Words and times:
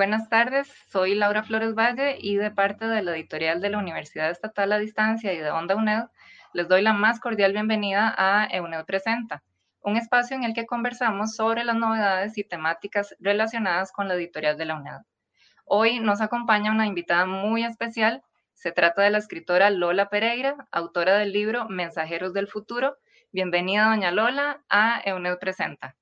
Buenas 0.00 0.30
tardes, 0.30 0.66
soy 0.88 1.14
Laura 1.14 1.42
Flores 1.42 1.74
Valle 1.74 2.16
y 2.18 2.36
de 2.36 2.50
parte 2.50 2.86
de 2.86 3.02
la 3.02 3.14
editorial 3.14 3.60
de 3.60 3.68
la 3.68 3.76
Universidad 3.76 4.30
Estatal 4.30 4.72
a 4.72 4.78
Distancia 4.78 5.34
y 5.34 5.36
de 5.36 5.50
Onda 5.50 5.76
UNED, 5.76 6.04
les 6.54 6.68
doy 6.68 6.80
la 6.80 6.94
más 6.94 7.20
cordial 7.20 7.52
bienvenida 7.52 8.14
a 8.16 8.46
EUNED 8.46 8.86
Presenta, 8.86 9.42
un 9.82 9.98
espacio 9.98 10.38
en 10.38 10.44
el 10.44 10.54
que 10.54 10.64
conversamos 10.64 11.36
sobre 11.36 11.64
las 11.64 11.76
novedades 11.76 12.38
y 12.38 12.44
temáticas 12.44 13.14
relacionadas 13.18 13.92
con 13.92 14.08
la 14.08 14.14
editorial 14.14 14.56
de 14.56 14.64
la 14.64 14.76
UNED. 14.76 15.00
Hoy 15.66 16.00
nos 16.00 16.22
acompaña 16.22 16.72
una 16.72 16.86
invitada 16.86 17.26
muy 17.26 17.62
especial, 17.62 18.22
se 18.54 18.72
trata 18.72 19.02
de 19.02 19.10
la 19.10 19.18
escritora 19.18 19.68
Lola 19.68 20.08
Pereira, 20.08 20.66
autora 20.72 21.18
del 21.18 21.34
libro 21.34 21.68
Mensajeros 21.68 22.32
del 22.32 22.48
Futuro. 22.48 22.96
Bienvenida, 23.32 23.90
doña 23.90 24.12
Lola, 24.12 24.64
a 24.70 25.02
EUNED 25.04 25.36
Presenta. 25.38 25.94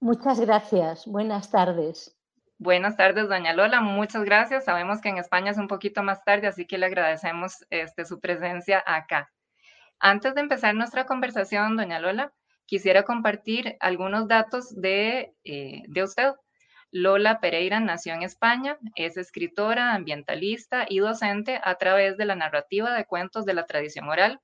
Muchas 0.00 0.40
gracias, 0.40 1.06
buenas 1.06 1.52
tardes. 1.52 2.17
Buenas 2.60 2.96
tardes, 2.96 3.28
doña 3.28 3.52
Lola. 3.52 3.80
Muchas 3.80 4.24
gracias. 4.24 4.64
Sabemos 4.64 5.00
que 5.00 5.08
en 5.08 5.18
España 5.18 5.52
es 5.52 5.58
un 5.58 5.68
poquito 5.68 6.02
más 6.02 6.24
tarde, 6.24 6.48
así 6.48 6.66
que 6.66 6.76
le 6.76 6.86
agradecemos 6.86 7.64
este, 7.70 8.04
su 8.04 8.18
presencia 8.18 8.82
acá. 8.84 9.30
Antes 10.00 10.34
de 10.34 10.40
empezar 10.40 10.74
nuestra 10.74 11.06
conversación, 11.06 11.76
doña 11.76 12.00
Lola, 12.00 12.32
quisiera 12.66 13.04
compartir 13.04 13.76
algunos 13.78 14.26
datos 14.26 14.74
de, 14.74 15.36
eh, 15.44 15.82
de 15.86 16.02
usted. 16.02 16.32
Lola 16.90 17.38
Pereira 17.38 17.78
nació 17.78 18.14
en 18.14 18.24
España, 18.24 18.76
es 18.96 19.16
escritora, 19.16 19.94
ambientalista 19.94 20.84
y 20.88 20.98
docente 20.98 21.60
a 21.62 21.76
través 21.76 22.16
de 22.16 22.24
la 22.24 22.34
narrativa 22.34 22.92
de 22.92 23.04
cuentos 23.04 23.44
de 23.44 23.54
la 23.54 23.66
tradición 23.66 24.08
oral. 24.08 24.40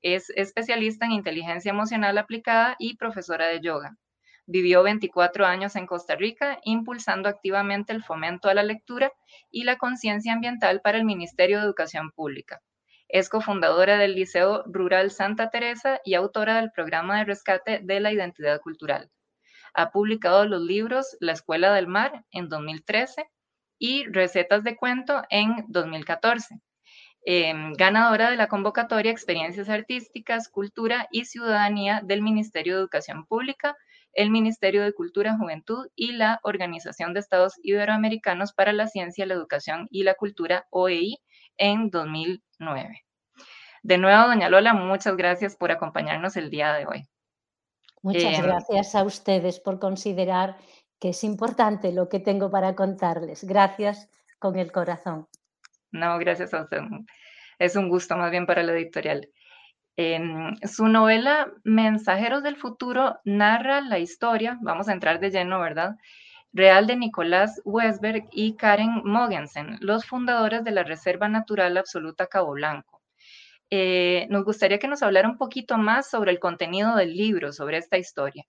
Es 0.00 0.30
especialista 0.30 1.06
en 1.06 1.12
inteligencia 1.12 1.70
emocional 1.70 2.18
aplicada 2.18 2.74
y 2.80 2.96
profesora 2.96 3.46
de 3.46 3.60
yoga. 3.60 3.96
Vivió 4.52 4.82
24 4.82 5.46
años 5.46 5.76
en 5.76 5.86
Costa 5.86 6.14
Rica, 6.14 6.60
impulsando 6.64 7.30
activamente 7.30 7.94
el 7.94 8.04
fomento 8.04 8.50
a 8.50 8.54
la 8.54 8.62
lectura 8.62 9.10
y 9.50 9.64
la 9.64 9.78
conciencia 9.78 10.34
ambiental 10.34 10.82
para 10.82 10.98
el 10.98 11.06
Ministerio 11.06 11.56
de 11.56 11.64
Educación 11.64 12.10
Pública. 12.10 12.60
Es 13.08 13.30
cofundadora 13.30 13.96
del 13.96 14.14
Liceo 14.14 14.62
Rural 14.66 15.10
Santa 15.10 15.48
Teresa 15.48 16.02
y 16.04 16.12
autora 16.12 16.56
del 16.56 16.70
programa 16.70 17.16
de 17.16 17.24
rescate 17.24 17.80
de 17.82 18.00
la 18.00 18.12
identidad 18.12 18.60
cultural. 18.60 19.10
Ha 19.72 19.90
publicado 19.90 20.44
los 20.44 20.60
libros 20.60 21.16
La 21.18 21.32
Escuela 21.32 21.72
del 21.72 21.86
Mar 21.86 22.26
en 22.30 22.50
2013 22.50 23.24
y 23.78 24.04
Recetas 24.04 24.64
de 24.64 24.76
Cuento 24.76 25.22
en 25.30 25.64
2014. 25.68 26.60
Eh, 27.24 27.54
ganadora 27.78 28.30
de 28.30 28.36
la 28.36 28.48
convocatoria 28.48 29.12
Experiencias 29.12 29.70
Artísticas, 29.70 30.50
Cultura 30.50 31.08
y 31.10 31.24
Ciudadanía 31.24 32.02
del 32.04 32.20
Ministerio 32.20 32.74
de 32.74 32.80
Educación 32.80 33.24
Pública 33.24 33.74
el 34.12 34.30
Ministerio 34.30 34.82
de 34.82 34.92
Cultura, 34.92 35.36
Juventud 35.36 35.88
y 35.94 36.12
la 36.12 36.40
Organización 36.42 37.14
de 37.14 37.20
Estados 37.20 37.54
Iberoamericanos 37.62 38.52
para 38.52 38.72
la 38.72 38.86
Ciencia, 38.86 39.26
la 39.26 39.34
Educación 39.34 39.88
y 39.90 40.04
la 40.04 40.14
Cultura, 40.14 40.66
OEI, 40.70 41.18
en 41.56 41.90
2009. 41.90 43.04
De 43.82 43.98
nuevo, 43.98 44.28
doña 44.28 44.48
Lola, 44.48 44.74
muchas 44.74 45.16
gracias 45.16 45.56
por 45.56 45.72
acompañarnos 45.72 46.36
el 46.36 46.50
día 46.50 46.72
de 46.74 46.86
hoy. 46.86 47.08
Muchas 48.02 48.38
eh, 48.38 48.42
gracias 48.42 48.94
a 48.94 49.04
ustedes 49.04 49.60
por 49.60 49.78
considerar 49.78 50.56
que 50.98 51.10
es 51.10 51.24
importante 51.24 51.92
lo 51.92 52.08
que 52.08 52.20
tengo 52.20 52.50
para 52.50 52.74
contarles. 52.74 53.44
Gracias 53.44 54.08
con 54.38 54.56
el 54.58 54.70
corazón. 54.70 55.28
No, 55.90 56.18
gracias 56.18 56.54
a 56.54 56.62
usted. 56.62 56.80
Es 57.58 57.76
un 57.76 57.88
gusto 57.88 58.16
más 58.16 58.30
bien 58.30 58.46
para 58.46 58.62
la 58.62 58.72
editorial. 58.72 59.28
Su 59.96 60.88
novela 60.88 61.52
Mensajeros 61.64 62.42
del 62.42 62.56
Futuro 62.56 63.20
narra 63.24 63.80
la 63.82 63.98
historia, 63.98 64.58
vamos 64.62 64.88
a 64.88 64.92
entrar 64.92 65.20
de 65.20 65.30
lleno, 65.30 65.60
¿verdad? 65.60 65.96
Real 66.52 66.86
de 66.86 66.96
Nicolás 66.96 67.60
Westberg 67.64 68.28
y 68.32 68.56
Karen 68.56 69.02
Mogensen, 69.04 69.78
los 69.80 70.04
fundadores 70.06 70.64
de 70.64 70.70
la 70.70 70.82
Reserva 70.82 71.28
Natural 71.28 71.76
Absoluta 71.76 72.26
Cabo 72.26 72.52
Blanco. 72.52 73.02
Eh, 73.70 74.26
nos 74.28 74.44
gustaría 74.44 74.78
que 74.78 74.88
nos 74.88 75.02
hablara 75.02 75.28
un 75.28 75.38
poquito 75.38 75.78
más 75.78 76.10
sobre 76.10 76.30
el 76.30 76.38
contenido 76.38 76.94
del 76.94 77.16
libro, 77.16 77.52
sobre 77.52 77.78
esta 77.78 77.96
historia. 77.96 78.44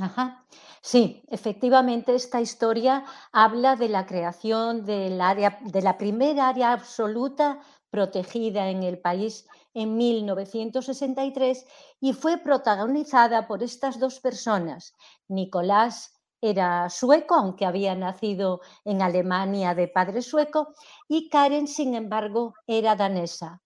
Ajá. 0.00 0.46
Sí, 0.82 1.22
efectivamente 1.28 2.14
esta 2.14 2.40
historia 2.40 3.04
habla 3.32 3.76
de 3.76 3.88
la 3.88 4.06
creación 4.06 4.84
del 4.84 5.20
área, 5.20 5.58
de 5.62 5.82
la 5.82 5.96
primera 5.96 6.48
área 6.48 6.72
absoluta 6.72 7.60
protegida 7.90 8.68
en 8.68 8.82
el 8.82 8.98
país 8.98 9.48
en 9.76 9.94
1963 9.98 11.66
y 12.00 12.14
fue 12.14 12.38
protagonizada 12.38 13.46
por 13.46 13.62
estas 13.62 14.00
dos 14.00 14.20
personas. 14.20 14.94
Nicolás 15.28 16.14
era 16.40 16.88
sueco, 16.88 17.34
aunque 17.34 17.66
había 17.66 17.94
nacido 17.94 18.62
en 18.86 19.02
Alemania 19.02 19.74
de 19.74 19.88
padre 19.88 20.22
sueco, 20.22 20.74
y 21.08 21.28
Karen, 21.28 21.68
sin 21.68 21.94
embargo, 21.94 22.54
era 22.66 22.96
danesa. 22.96 23.60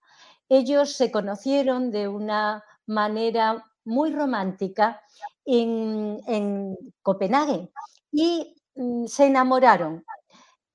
Ellos 0.48 0.97
se 0.97 1.12
conocieron 1.12 1.93
de 1.93 2.09
una 2.09 2.65
manera 2.87 3.65
muy 3.84 4.10
romántica 4.12 5.00
en, 5.44 6.21
en 6.27 6.77
Copenhague 7.03 7.71
y 8.10 8.56
mm, 8.75 9.06
se 9.06 9.27
enamoraron. 9.27 10.04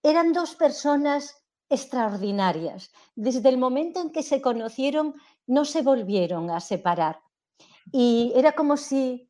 Eran 0.01 0.31
dos 0.31 0.55
personas 0.55 1.44
extraordinarias. 1.69 2.91
Desde 3.15 3.49
el 3.49 3.57
momento 3.57 4.01
en 4.01 4.11
que 4.11 4.23
se 4.23 4.41
conocieron, 4.41 5.15
no 5.47 5.65
se 5.65 5.81
volvieron 5.81 6.49
a 6.49 6.59
separar. 6.59 7.21
Y 7.91 8.33
era 8.35 8.53
como 8.53 8.77
si 8.77 9.29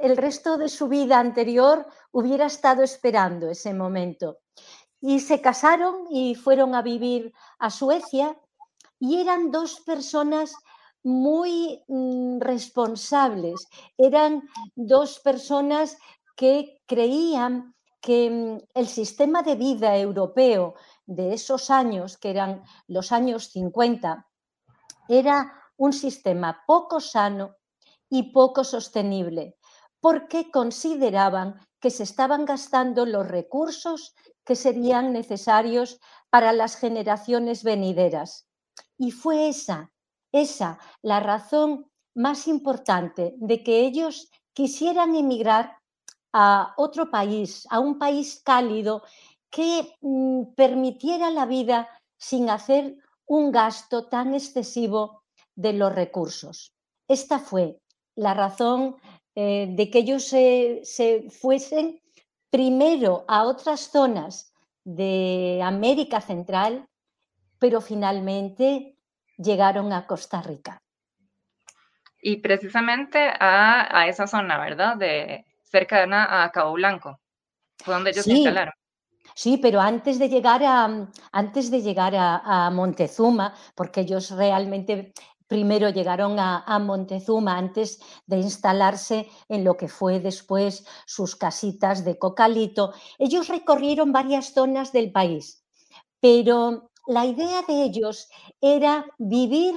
el 0.00 0.16
resto 0.16 0.58
de 0.58 0.68
su 0.68 0.88
vida 0.88 1.18
anterior 1.18 1.86
hubiera 2.12 2.46
estado 2.46 2.82
esperando 2.82 3.50
ese 3.50 3.74
momento. 3.74 4.38
Y 5.00 5.20
se 5.20 5.40
casaron 5.40 6.06
y 6.10 6.34
fueron 6.34 6.74
a 6.74 6.82
vivir 6.82 7.32
a 7.58 7.70
Suecia 7.70 8.36
y 8.98 9.20
eran 9.20 9.50
dos 9.50 9.80
personas 9.80 10.54
muy 11.04 11.82
mm, 11.86 12.40
responsables, 12.40 13.68
eran 13.96 14.48
dos 14.74 15.20
personas 15.20 15.96
que 16.36 16.80
creían 16.86 17.74
que 18.00 18.30
mm, 18.30 18.58
el 18.74 18.88
sistema 18.88 19.42
de 19.42 19.54
vida 19.54 19.96
europeo 19.96 20.74
de 21.08 21.32
esos 21.32 21.70
años, 21.70 22.18
que 22.18 22.30
eran 22.30 22.62
los 22.86 23.12
años 23.12 23.50
50, 23.50 24.28
era 25.08 25.52
un 25.78 25.92
sistema 25.92 26.62
poco 26.66 27.00
sano 27.00 27.56
y 28.10 28.30
poco 28.32 28.62
sostenible, 28.62 29.56
porque 30.00 30.50
consideraban 30.50 31.58
que 31.80 31.90
se 31.90 32.02
estaban 32.02 32.44
gastando 32.44 33.06
los 33.06 33.26
recursos 33.26 34.14
que 34.44 34.54
serían 34.54 35.12
necesarios 35.12 35.98
para 36.28 36.52
las 36.52 36.76
generaciones 36.76 37.64
venideras. 37.64 38.46
Y 38.98 39.10
fue 39.10 39.48
esa, 39.48 39.90
esa 40.30 40.78
la 41.00 41.20
razón 41.20 41.90
más 42.14 42.48
importante 42.48 43.34
de 43.38 43.62
que 43.62 43.80
ellos 43.80 44.30
quisieran 44.52 45.14
emigrar 45.14 45.78
a 46.32 46.74
otro 46.76 47.10
país, 47.10 47.66
a 47.70 47.80
un 47.80 47.98
país 47.98 48.42
cálido 48.44 49.02
que 49.50 49.96
mm, 50.00 50.54
permitiera 50.54 51.30
la 51.30 51.46
vida 51.46 51.88
sin 52.16 52.50
hacer 52.50 52.96
un 53.26 53.52
gasto 53.52 54.08
tan 54.08 54.34
excesivo 54.34 55.22
de 55.54 55.72
los 55.72 55.94
recursos. 55.94 56.74
Esta 57.06 57.38
fue 57.38 57.78
la 58.14 58.34
razón 58.34 58.96
eh, 59.34 59.68
de 59.70 59.90
que 59.90 60.00
ellos 60.00 60.24
se, 60.24 60.80
se 60.82 61.30
fuesen 61.30 62.00
primero 62.50 63.24
a 63.28 63.44
otras 63.44 63.90
zonas 63.90 64.52
de 64.84 65.60
América 65.62 66.20
Central, 66.20 66.88
pero 67.58 67.80
finalmente 67.80 68.96
llegaron 69.36 69.92
a 69.92 70.06
Costa 70.06 70.42
Rica. 70.42 70.82
Y 72.20 72.36
precisamente 72.36 73.18
a, 73.38 73.96
a 73.96 74.08
esa 74.08 74.26
zona, 74.26 74.58
¿verdad? 74.58 74.96
De 74.96 75.44
cercana 75.64 76.42
a 76.42 76.50
Cabo 76.50 76.72
Blanco, 76.72 77.20
fue 77.76 77.94
donde 77.94 78.10
ellos 78.10 78.24
se 78.24 78.32
instalaron. 78.32 78.74
Sí, 79.42 79.56
pero 79.56 79.80
antes 79.80 80.18
de 80.18 80.28
llegar 80.28 80.64
a, 80.64 81.08
antes 81.30 81.70
de 81.70 81.80
llegar 81.80 82.12
a, 82.16 82.70
Montezuma, 82.72 83.54
porque 83.76 84.00
ellos 84.00 84.32
realmente 84.32 85.12
primero 85.46 85.90
llegaron 85.90 86.40
a, 86.40 86.78
Montezuma 86.80 87.56
antes 87.56 88.00
de 88.26 88.38
instalarse 88.38 89.28
en 89.48 89.62
lo 89.62 89.76
que 89.76 89.86
fue 89.86 90.18
después 90.18 90.84
sus 91.06 91.36
casitas 91.36 92.04
de 92.04 92.18
cocalito. 92.18 92.92
Ellos 93.16 93.46
recorrieron 93.46 94.10
varias 94.10 94.54
zonas 94.54 94.90
del 94.90 95.12
país, 95.12 95.62
pero 96.18 96.90
la 97.06 97.24
idea 97.24 97.62
de 97.62 97.84
ellos 97.84 98.28
era 98.60 99.06
vivir 99.18 99.76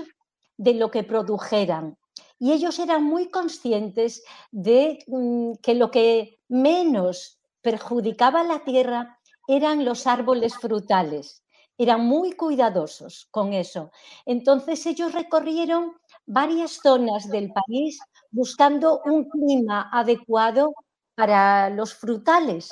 de 0.57 0.73
lo 0.73 0.89
que 0.89 1.03
produjeran. 1.03 1.99
Y 2.39 2.53
ellos 2.53 2.79
eran 2.79 3.03
muy 3.03 3.29
conscientes 3.29 4.23
de 4.49 4.97
mm, 5.05 5.51
que 5.61 5.75
lo 5.75 5.91
que 5.91 6.39
menos 6.47 7.39
perjudicaba 7.61 8.43
la 8.43 8.63
tierra 8.63 9.19
eran 9.47 9.85
los 9.85 10.07
árboles 10.07 10.55
frutales 10.57 11.41
eran 11.81 12.05
muy 12.05 12.33
cuidadosos 12.33 13.27
con 13.31 13.53
eso. 13.53 13.91
Entonces 14.25 14.85
ellos 14.85 15.13
recorrieron 15.13 15.93
varias 16.27 16.73
zonas 16.73 17.27
del 17.27 17.51
país 17.51 17.99
buscando 18.29 19.01
un 19.05 19.27
clima 19.27 19.89
adecuado 19.91 20.73
para 21.15 21.69
los 21.71 21.95
frutales. 21.95 22.69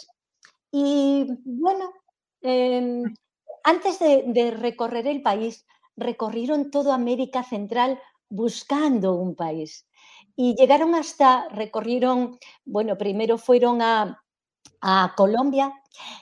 Y 0.71 1.27
bueno, 1.43 1.91
em, 2.41 3.03
antes 3.63 3.97
de, 3.99 4.51
recorrer 4.51 5.07
el 5.07 5.23
país, 5.23 5.65
recorrieron 5.95 6.69
toda 6.71 6.93
América 6.93 7.43
Central 7.43 7.99
buscando 8.29 9.15
un 9.15 9.35
país. 9.35 9.87
Y 10.35 10.55
llegaron 10.55 10.93
hasta, 10.95 11.49
recorrieron, 11.49 12.37
bueno, 12.63 12.97
primero 12.97 13.37
fueron 13.37 13.81
a, 13.81 14.23
a 14.81 15.13
Colombia 15.15 15.73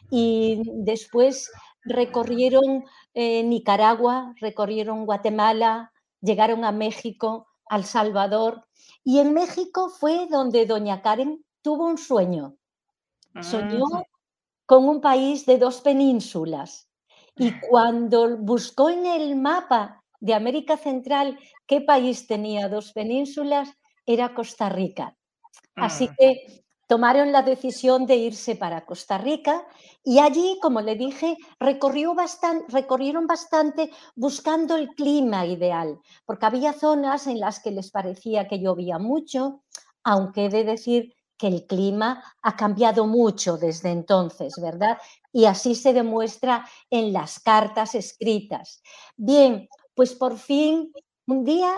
y 0.10 0.62
después 0.74 1.52
recorrieron 1.84 2.86
eh, 3.14 3.44
Nicaragua, 3.44 4.34
recorrieron 4.40 5.06
Guatemala, 5.06 5.92
llegaron 6.22 6.66
a 6.66 6.72
México, 6.72 7.48
al 7.70 7.86
Salvador. 7.86 8.66
Y 9.04 9.20
en 9.20 9.34
México 9.34 9.90
fue 9.90 10.28
donde 10.30 10.66
doña 10.66 11.02
Karen 11.02 11.44
tuvo 11.62 11.86
un 11.86 11.98
sueño. 11.98 12.56
Soñó 13.42 13.86
mm. 13.86 14.04
con 14.66 14.88
un 14.88 15.02
país 15.02 15.46
de 15.46 15.58
dos 15.58 15.82
penínsulas. 15.82 16.90
Y 17.36 17.52
cuando 17.60 18.38
buscó 18.38 18.90
en 18.90 19.06
el 19.06 19.36
mapa 19.36 20.04
de 20.20 20.34
América 20.34 20.76
Central 20.76 21.38
qué 21.68 21.82
país 21.82 22.26
tenía 22.26 22.68
dos 22.68 22.94
penínsulas, 22.94 23.70
era 24.06 24.34
Costa 24.34 24.70
Rica. 24.70 25.16
Así 25.76 26.08
mm. 26.08 26.16
que 26.18 26.66
tomaron 26.88 27.32
la 27.32 27.44
decisión 27.44 28.06
de 28.06 28.16
irse 28.16 28.56
para 28.56 28.86
Costa 28.86 29.18
Rica 29.18 29.66
y 30.04 30.20
allí, 30.20 30.58
como 30.62 30.82
le 30.82 30.96
dije, 30.96 31.38
recorrió 31.60 32.16
recorrieron 32.70 33.28
bastante 33.28 33.92
buscando 34.16 34.76
el 34.78 34.90
clima 34.90 35.46
ideal, 35.46 36.00
porque 36.26 36.46
había 36.46 36.74
zonas 36.74 37.28
en 37.28 37.40
las 37.40 37.60
que 37.60 37.72
les 37.72 37.92
parecía 37.92 38.48
que 38.48 38.60
llovía 38.60 38.98
mucho, 38.98 39.64
aunque 40.04 40.46
he 40.46 40.50
de 40.50 40.64
decir 40.64 41.14
que 41.38 41.48
el 41.48 41.68
clima 41.68 42.24
ha 42.42 42.56
cambiado 42.56 43.06
mucho 43.06 43.58
desde 43.58 43.92
entonces, 43.92 44.56
¿verdad? 44.60 44.98
Y 45.32 45.46
así 45.46 45.76
se 45.76 45.94
demuestra 45.94 46.68
en 46.90 47.14
las 47.14 47.40
cartas 47.40 47.94
escritas. 47.94 48.82
Bien, 49.16 49.68
pues 49.94 50.16
por 50.16 50.38
fin 50.38 50.92
un 51.28 51.44
día 51.44 51.74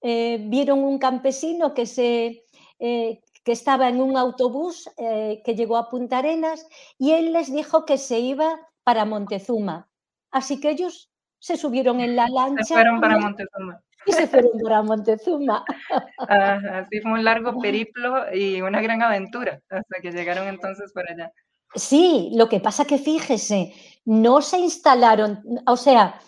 eh, 0.00 0.38
vieron 0.48 0.82
un 0.84 0.98
campesino 0.98 1.74
que 1.74 1.86
se, 1.86 2.44
eh, 2.78 3.20
que 3.44 3.52
estaba 3.52 3.88
en 3.88 4.00
un 4.00 4.16
autobús 4.16 4.88
eh, 4.96 5.42
que 5.44 5.54
llegó 5.54 5.76
a 5.76 5.88
Punta 5.88 6.18
Arenas 6.18 6.66
y 6.98 7.12
él 7.12 7.32
les 7.32 7.52
dijo 7.52 7.84
que 7.84 7.98
se 7.98 8.20
iba 8.20 8.60
para 8.84 9.04
Montezuma. 9.04 9.88
Así 10.30 10.60
que 10.60 10.70
ellos 10.70 11.10
se 11.38 11.56
subieron 11.56 12.00
en 12.00 12.16
la 12.16 12.28
lancha. 12.28 12.64
Se 12.64 12.74
fueron 12.74 13.00
para 13.00 13.18
Montezuma. 13.18 13.82
Y 14.06 14.12
se 14.12 14.26
fueron 14.26 14.52
para 14.62 14.82
Montezuma. 14.82 15.64
así 16.18 17.00
fue 17.00 17.12
un 17.12 17.24
largo 17.24 17.60
periplo 17.60 18.32
y 18.34 18.60
una 18.60 18.80
gran 18.80 19.02
aventura 19.02 19.60
hasta 19.68 20.00
que 20.00 20.12
llegaron 20.12 20.48
entonces 20.48 20.92
para 20.92 21.12
allá. 21.12 21.32
Sí, 21.74 22.30
lo 22.34 22.48
que 22.48 22.60
pasa 22.60 22.84
que 22.84 22.98
fíjese, 22.98 23.72
no 24.04 24.42
se 24.42 24.58
instalaron, 24.58 25.42
o 25.66 25.76
sea, 25.76 26.20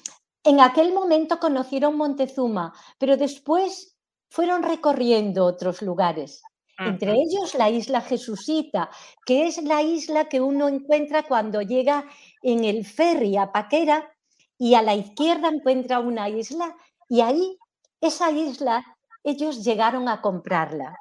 en 0.42 0.60
aquel 0.60 0.92
momento 0.92 1.38
conocieron 1.38 1.96
Montezuma, 1.96 2.72
pero 2.98 3.16
después 3.16 3.96
fueron 4.30 4.62
recorriendo 4.62 5.44
otros 5.44 5.82
lugares. 5.82 6.42
Entre 6.78 7.12
ellos 7.12 7.54
la 7.54 7.70
isla 7.70 8.00
Jesusita, 8.00 8.90
que 9.24 9.46
es 9.46 9.62
la 9.62 9.82
isla 9.82 10.28
que 10.28 10.40
uno 10.40 10.68
encuentra 10.68 11.22
cuando 11.22 11.62
llega 11.62 12.04
en 12.42 12.64
el 12.64 12.84
ferry 12.84 13.36
a 13.36 13.52
Paquera 13.52 14.10
y 14.58 14.74
a 14.74 14.82
la 14.82 14.94
izquierda 14.94 15.48
encuentra 15.48 16.00
una 16.00 16.28
isla 16.28 16.74
y 17.08 17.20
ahí, 17.20 17.58
esa 18.00 18.30
isla, 18.30 18.84
ellos 19.22 19.64
llegaron 19.64 20.08
a 20.08 20.20
comprarla, 20.20 20.96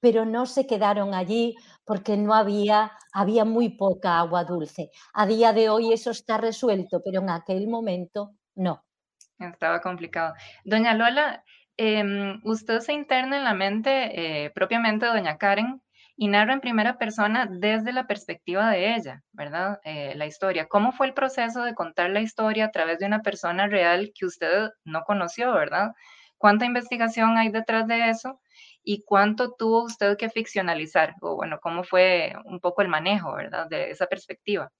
pero 0.00 0.24
no 0.24 0.46
se 0.46 0.66
quedaron 0.66 1.14
allí 1.14 1.54
porque 1.84 2.16
no 2.16 2.34
había, 2.34 2.92
había 3.12 3.44
muy 3.44 3.70
poca 3.70 4.18
agua 4.18 4.44
dulce. 4.44 4.90
A 5.12 5.26
día 5.26 5.52
de 5.52 5.68
hoy 5.68 5.92
eso 5.92 6.10
está 6.10 6.38
resuelto, 6.38 7.02
pero 7.04 7.20
en 7.20 7.30
aquel 7.30 7.68
momento 7.68 8.32
no. 8.54 8.84
Estaba 9.38 9.80
complicado. 9.80 10.34
Doña 10.64 10.94
Lola, 10.94 11.44
Em, 11.76 12.40
usted 12.44 12.80
se 12.80 12.92
interna 12.92 13.38
en 13.38 13.44
la 13.44 13.54
mente 13.54 14.44
eh, 14.44 14.50
propiamente 14.50 15.06
de 15.06 15.12
doña 15.12 15.38
Karen 15.38 15.82
y 16.16 16.28
narra 16.28 16.52
en 16.52 16.60
primera 16.60 16.98
persona 16.98 17.48
desde 17.50 17.92
la 17.92 18.06
perspectiva 18.06 18.70
de 18.70 18.94
ella, 18.94 19.22
¿verdad? 19.32 19.80
Eh, 19.84 20.14
la 20.14 20.26
historia. 20.26 20.66
¿Cómo 20.66 20.92
fue 20.92 21.06
el 21.06 21.14
proceso 21.14 21.62
de 21.62 21.74
contar 21.74 22.10
la 22.10 22.20
historia 22.20 22.66
a 22.66 22.70
través 22.70 22.98
de 22.98 23.06
una 23.06 23.22
persona 23.22 23.66
real 23.66 24.12
que 24.14 24.26
usted 24.26 24.70
no 24.84 25.02
conoció, 25.04 25.52
¿verdad? 25.52 25.92
¿Cuánta 26.36 26.66
investigación 26.66 27.38
hay 27.38 27.48
detrás 27.48 27.86
de 27.86 28.10
eso? 28.10 28.40
¿Y 28.84 29.02
cuánto 29.04 29.52
tuvo 29.52 29.84
usted 29.84 30.16
que 30.16 30.28
ficcionalizar? 30.28 31.14
O 31.22 31.36
bueno, 31.36 31.58
¿cómo 31.62 31.84
fue 31.84 32.34
un 32.44 32.60
poco 32.60 32.82
el 32.82 32.88
manejo, 32.88 33.34
¿verdad? 33.34 33.68
De 33.68 33.90
esa 33.90 34.06
perspectiva. 34.06 34.70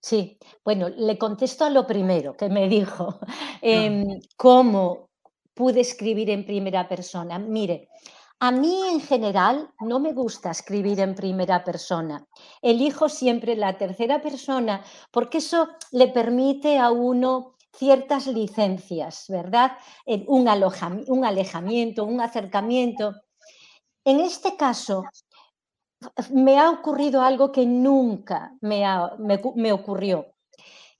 Sí, 0.00 0.38
bueno, 0.64 0.88
le 0.88 1.16
contesto 1.16 1.64
a 1.64 1.70
lo 1.70 1.86
primero 1.86 2.36
que 2.36 2.48
me 2.48 2.68
dijo. 2.68 3.20
Em, 3.62 4.04
¿Cómo 4.36 5.08
pude 5.54 5.80
escribir 5.80 6.30
en 6.30 6.44
primera 6.44 6.88
persona. 6.88 7.38
Mire, 7.38 7.88
a 8.40 8.50
mí 8.50 8.82
en 8.92 9.00
general 9.00 9.70
no 9.80 10.00
me 10.00 10.12
gusta 10.12 10.50
escribir 10.50 11.00
en 11.00 11.14
primera 11.14 11.62
persona. 11.64 12.26
Elijo 12.60 13.08
siempre 13.08 13.56
la 13.56 13.78
tercera 13.78 14.20
persona 14.20 14.84
porque 15.10 15.38
eso 15.38 15.68
le 15.92 16.08
permite 16.08 16.78
a 16.78 16.90
uno 16.90 17.54
ciertas 17.72 18.26
licencias, 18.26 19.26
¿verdad? 19.28 19.72
Un, 20.26 20.48
un 21.08 21.24
alejamiento, 21.24 22.04
un 22.04 22.20
acercamiento. 22.20 23.14
En 24.04 24.20
este 24.20 24.56
caso, 24.56 25.04
me 26.30 26.58
ha 26.58 26.70
ocurrido 26.70 27.22
algo 27.22 27.50
que 27.50 27.66
nunca 27.66 28.52
me, 28.60 28.84
me 29.56 29.72
ocurrió. 29.72 30.26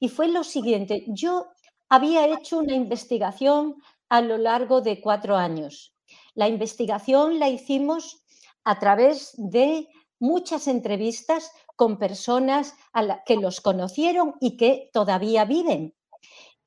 Y 0.01 0.09
fue 0.09 0.29
lo 0.29 0.45
siguiente, 0.45 1.05
yo 1.09 1.47
había 1.89 2.27
hecho 2.27 2.59
una 2.59 2.75
investigación 2.75 3.77
a 4.15 4.21
lo 4.21 4.39
largo 4.39 4.81
de 4.81 5.01
cuatro 5.01 5.35
años. 5.35 5.93
La 6.37 6.47
investigación 6.47 7.41
la 7.41 7.49
hicimos 7.49 8.25
a 8.63 8.79
través 8.79 9.33
de 9.37 9.89
muchas 10.21 10.69
entrevistas 10.69 11.51
con 11.75 11.99
personas 11.99 12.77
que 13.27 13.35
los 13.35 13.61
conocieron 13.61 14.35
y 14.41 14.57
que 14.57 14.89
todavía 14.93 15.45
viven. 15.45 15.97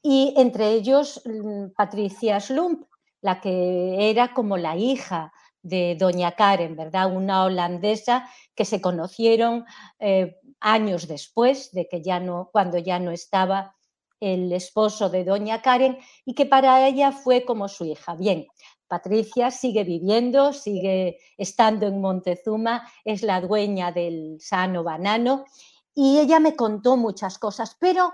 Y 0.02 0.34
entre 0.36 0.72
ellos 0.72 1.22
mm, 1.24 1.68
Patricia 1.74 2.42
Slump, 2.42 2.84
la 3.22 3.40
que 3.40 4.10
era 4.10 4.34
como 4.34 4.58
la 4.58 4.76
hija 4.76 5.32
de 5.62 5.96
Doña 5.98 6.34
Karen, 6.34 6.76
¿verdad? 6.76 7.16
Una 7.16 7.46
holandesa 7.46 8.30
que 8.56 8.66
se 8.66 8.82
conocieron 8.82 9.64
eh, 10.00 10.36
años 10.60 11.08
después 11.08 11.72
de 11.72 11.88
que 11.88 12.04
ya 12.04 12.20
no, 12.20 12.50
cuando 12.52 12.78
ya 12.78 13.00
no 13.00 13.12
estaba 13.12 13.77
el 14.20 14.52
esposo 14.54 15.10
de 15.10 15.24
doña 15.24 15.62
Karen 15.62 15.98
y 16.26 16.34
que 16.34 16.46
para 16.46 16.88
ella 16.88 17.12
fue 17.12 17.46
como 17.46 17.68
su 17.68 17.86
hija. 17.86 18.16
Bien, 18.16 18.48
Patricia 18.88 19.52
sigue 19.52 19.84
viviendo, 19.84 20.54
sigue 20.54 21.20
estando 21.38 21.88
en 21.88 22.02
Montezuma, 22.02 22.90
es 23.04 23.22
la 23.22 23.42
dueña 23.42 23.92
del 23.92 24.38
sano 24.40 24.84
banano 24.84 25.46
y 25.94 26.20
ella 26.20 26.40
me 26.40 26.56
contó 26.56 26.96
muchas 26.96 27.40
cosas, 27.40 27.76
pero 27.80 28.14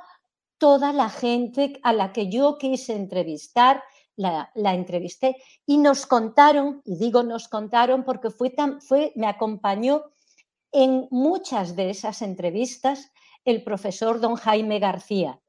toda 0.57 0.93
la 0.93 1.09
gente 1.09 1.79
a 1.83 1.93
la 1.93 2.13
que 2.13 2.29
yo 2.29 2.57
quise 2.57 2.95
entrevistar, 2.95 3.83
la, 4.15 4.51
entrevisté 4.55 5.35
y 5.65 5.77
nos 5.77 6.05
contaron, 6.05 6.81
y 6.85 6.97
digo 6.97 7.23
nos 7.23 7.47
contaron 7.47 8.03
porque 8.03 8.29
fue 8.29 8.53
me 9.15 9.27
acompañó 9.27 10.03
en 10.71 11.07
muchas 11.11 11.75
de 11.75 11.89
esas 11.89 12.21
entrevistas 12.21 13.11
el 13.45 13.63
profesor 13.63 14.21
don 14.21 14.35
Jaime 14.35 14.79
García, 14.79 15.41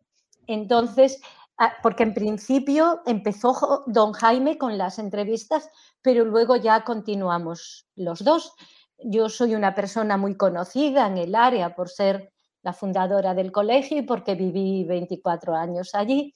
entonces, 0.46 1.20
ah, 1.58 1.72
porque 1.82 2.02
en 2.02 2.14
principio 2.14 3.02
empezó 3.06 3.84
don 3.86 4.12
Jaime 4.12 4.58
con 4.58 4.78
las 4.78 4.98
entrevistas, 4.98 5.68
pero 6.02 6.24
luego 6.24 6.56
ya 6.56 6.84
continuamos 6.84 7.86
los 7.96 8.22
dos. 8.24 8.54
Yo 8.98 9.28
soy 9.28 9.54
una 9.54 9.74
persona 9.74 10.16
muy 10.16 10.36
conocida 10.36 11.06
en 11.06 11.18
el 11.18 11.34
área 11.34 11.74
por 11.74 11.88
ser 11.88 12.32
la 12.62 12.72
fundadora 12.72 13.34
del 13.34 13.52
colegio 13.52 13.98
y 13.98 14.02
porque 14.02 14.34
viví 14.34 14.84
24 14.84 15.54
años 15.54 15.94
allí. 15.94 16.32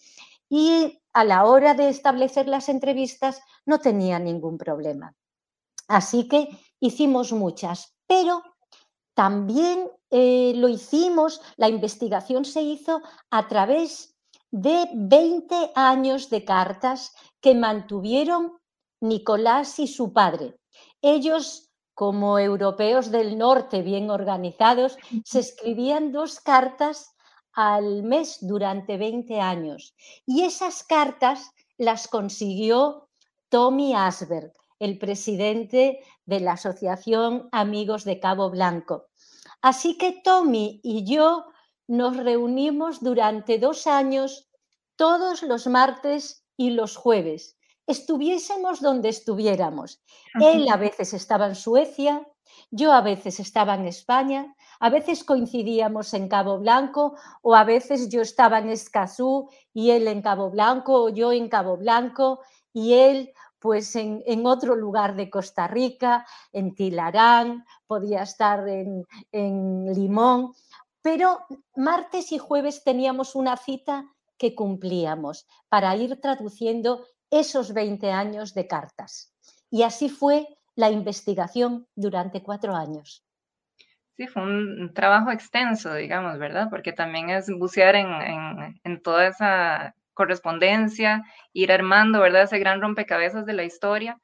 Y 0.48 1.00
a 1.12 1.24
la 1.24 1.44
hora 1.44 1.74
de 1.74 1.88
establecer 1.88 2.48
las 2.48 2.68
entrevistas 2.68 3.40
no 3.66 3.78
tenía 3.78 4.18
ningún 4.18 4.56
problema. 4.58 5.14
Así 5.88 6.28
que 6.28 6.48
hicimos 6.80 7.32
muchas, 7.32 7.94
pero 8.06 8.42
también 9.14 9.90
eh, 10.10 10.52
lo 10.56 10.68
hicimos, 10.68 11.40
la 11.56 11.68
investigación 11.68 12.44
se 12.44 12.62
hizo 12.62 13.02
a 13.30 13.48
través 13.48 14.16
de 14.50 14.88
20 14.94 15.72
años 15.74 16.30
de 16.30 16.44
cartas 16.44 17.14
que 17.40 17.54
mantuvieron 17.54 18.58
Nicolás 19.00 19.78
y 19.78 19.86
su 19.86 20.12
padre. 20.12 20.58
Ellos, 21.02 21.70
como 21.94 22.38
europeos 22.38 23.10
del 23.10 23.36
norte 23.36 23.82
bien 23.82 24.10
organizados, 24.10 24.96
se 25.24 25.40
escribían 25.40 26.12
dos 26.12 26.40
cartas 26.40 27.14
al 27.52 28.02
mes 28.02 28.38
durante 28.40 28.96
20 28.96 29.40
años. 29.40 29.94
Y 30.24 30.44
esas 30.44 30.84
cartas 30.84 31.50
las 31.76 32.08
consiguió 32.08 33.08
Tommy 33.48 33.94
Asberg, 33.94 34.52
el 34.78 34.98
presidente 34.98 36.00
de 36.24 36.40
la 36.40 36.52
Asociación 36.52 37.48
Amigos 37.52 38.04
de 38.04 38.20
Cabo 38.20 38.50
Blanco. 38.50 39.06
Así 39.62 39.98
que 39.98 40.20
Tommy 40.24 40.80
y 40.82 41.04
yo 41.04 41.46
nos 41.88 42.16
reunimos 42.16 43.00
durante 43.02 43.58
dos 43.58 43.86
años 43.86 44.48
todos 44.96 45.42
los 45.42 45.66
martes 45.66 46.44
y 46.56 46.70
los 46.70 46.96
jueves. 46.96 47.56
Estuviésemos 47.86 48.80
donde 48.80 49.08
estuviéramos. 49.08 50.02
Él 50.40 50.68
a 50.70 50.76
veces 50.76 51.14
estaba 51.14 51.46
en 51.46 51.54
Suecia, 51.54 52.26
yo 52.70 52.92
a 52.92 53.00
veces 53.00 53.40
estaba 53.40 53.74
en 53.74 53.86
España, 53.86 54.54
a 54.80 54.90
veces 54.90 55.24
coincidíamos 55.24 56.12
en 56.12 56.28
Cabo 56.28 56.58
Blanco 56.58 57.14
o 57.42 57.54
a 57.54 57.64
veces 57.64 58.08
yo 58.10 58.20
estaba 58.20 58.58
en 58.58 58.68
Escazú 58.68 59.48
y 59.72 59.90
él 59.90 60.06
en 60.08 60.20
Cabo 60.20 60.50
Blanco 60.50 61.04
o 61.04 61.08
yo 61.08 61.32
en 61.32 61.48
Cabo 61.48 61.78
Blanco 61.78 62.40
y 62.72 62.94
él 62.94 63.32
pues 63.58 63.94
en, 63.96 64.46
otro 64.46 64.74
lugar 64.76 65.16
de 65.16 65.30
Costa 65.30 65.66
Rica, 65.66 66.26
en 66.52 66.74
Tilarán, 66.74 67.64
podía 67.86 68.22
estar 68.22 68.68
en, 68.68 69.04
en 69.32 69.92
Limón, 69.94 70.52
pero 71.02 71.46
martes 71.76 72.32
y 72.32 72.38
jueves 72.38 72.84
teníamos 72.84 73.34
una 73.34 73.56
cita 73.56 74.04
que 74.36 74.54
cumplíamos 74.54 75.46
para 75.68 75.94
ir 75.96 76.20
traduciendo 76.20 77.04
esos 77.30 77.74
20 77.74 78.10
años 78.10 78.54
de 78.54 78.66
cartas. 78.66 79.34
Y 79.70 79.82
así 79.82 80.08
fue 80.08 80.46
la 80.76 80.90
investigación 80.90 81.86
durante 81.94 82.42
cuatro 82.42 82.74
años. 82.74 83.24
Sí, 84.16 84.26
fue 84.26 84.42
un 84.42 84.92
trabajo 84.94 85.30
extenso, 85.30 85.94
digamos, 85.94 86.38
¿verdad? 86.38 86.68
Porque 86.70 86.92
también 86.92 87.30
es 87.30 87.48
bucear 87.50 87.94
en, 87.94 88.80
en 88.82 89.02
toda 89.02 89.28
esa 89.28 89.94
correspondencia, 90.18 91.22
ir 91.52 91.70
armando, 91.70 92.20
¿verdad? 92.20 92.42
Ese 92.42 92.58
gran 92.58 92.80
rompecabezas 92.82 93.46
de 93.46 93.52
la 93.52 93.62
historia. 93.62 94.18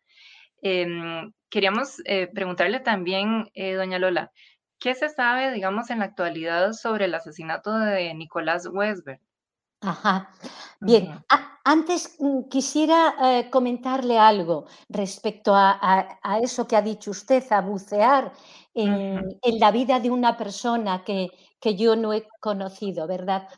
Em, 0.61 1.33
queríamos 1.49 2.03
eh, 2.05 2.27
preguntarle 2.35 2.81
también, 2.81 3.49
eh, 3.55 3.75
doña 3.75 4.01
Lola, 4.01 4.33
¿qué 4.81 4.95
se 4.97 5.09
sabe, 5.09 5.53
digamos, 5.53 5.91
en 5.91 6.01
la 6.01 6.07
actualidad 6.07 6.73
sobre 6.73 7.05
el 7.05 7.15
asesinato 7.15 7.79
de 7.79 8.13
Nicolás 8.15 8.67
Westberg? 8.67 9.21
Ajá. 9.81 10.31
Bien, 10.81 11.23
antes 11.65 12.17
mm, 12.19 12.49
quisiera 12.49 13.15
eh, 13.23 13.51
comentarle 13.51 14.19
algo 14.19 14.67
respecto 14.89 15.53
a, 15.55 16.09
eso 16.43 16.67
que 16.67 16.77
ha 16.77 16.83
dicho 16.83 17.11
usted, 17.11 17.45
a 17.53 17.61
bucear 17.61 18.33
en, 18.75 19.39
la 19.61 19.71
vida 19.71 20.01
de 20.01 20.11
una 20.11 20.37
persona 20.37 21.05
que, 21.05 21.29
que, 21.65 21.77
yo 21.77 21.97
no 21.97 22.13
he 22.13 22.29
conocido, 22.41 23.07
¿verdad? 23.07 23.49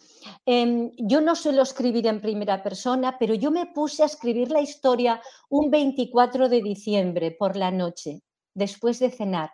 Em, 0.44 0.92
yo 0.96 1.20
no 1.20 1.34
suelo 1.34 1.62
escribir 1.62 2.06
en 2.06 2.20
primera 2.20 2.62
persona, 2.62 3.18
pero 3.18 3.34
yo 3.34 3.50
me 3.50 3.66
puse 3.66 4.04
a 4.04 4.06
escribir 4.06 4.52
la 4.52 4.60
historia 4.60 5.20
un 5.48 5.70
24 5.70 6.48
de 6.48 6.62
diciembre 6.62 7.32
por 7.32 7.56
la 7.56 7.72
noche, 7.72 8.22
después 8.54 9.00
de 9.00 9.10
cenar. 9.10 9.50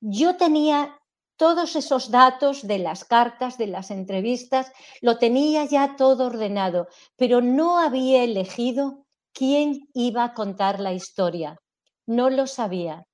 Yo 0.00 0.36
tenía 0.36 0.96
todos 1.36 1.74
esos 1.74 2.12
datos 2.12 2.64
de 2.64 2.78
las 2.78 3.04
cartas, 3.04 3.58
de 3.58 3.66
las 3.66 3.90
entrevistas, 3.90 4.70
lo 5.00 5.18
tenía 5.18 5.64
ya 5.64 5.96
todo 5.96 6.26
ordenado, 6.26 6.86
pero 7.16 7.40
no 7.40 7.78
había 7.80 8.22
elegido 8.22 9.04
quién 9.32 9.88
iba 9.94 10.22
a 10.22 10.34
contar 10.34 10.78
la 10.78 10.92
historia. 10.92 11.58
No 12.06 12.30
lo 12.30 12.46
sabía. 12.46 13.04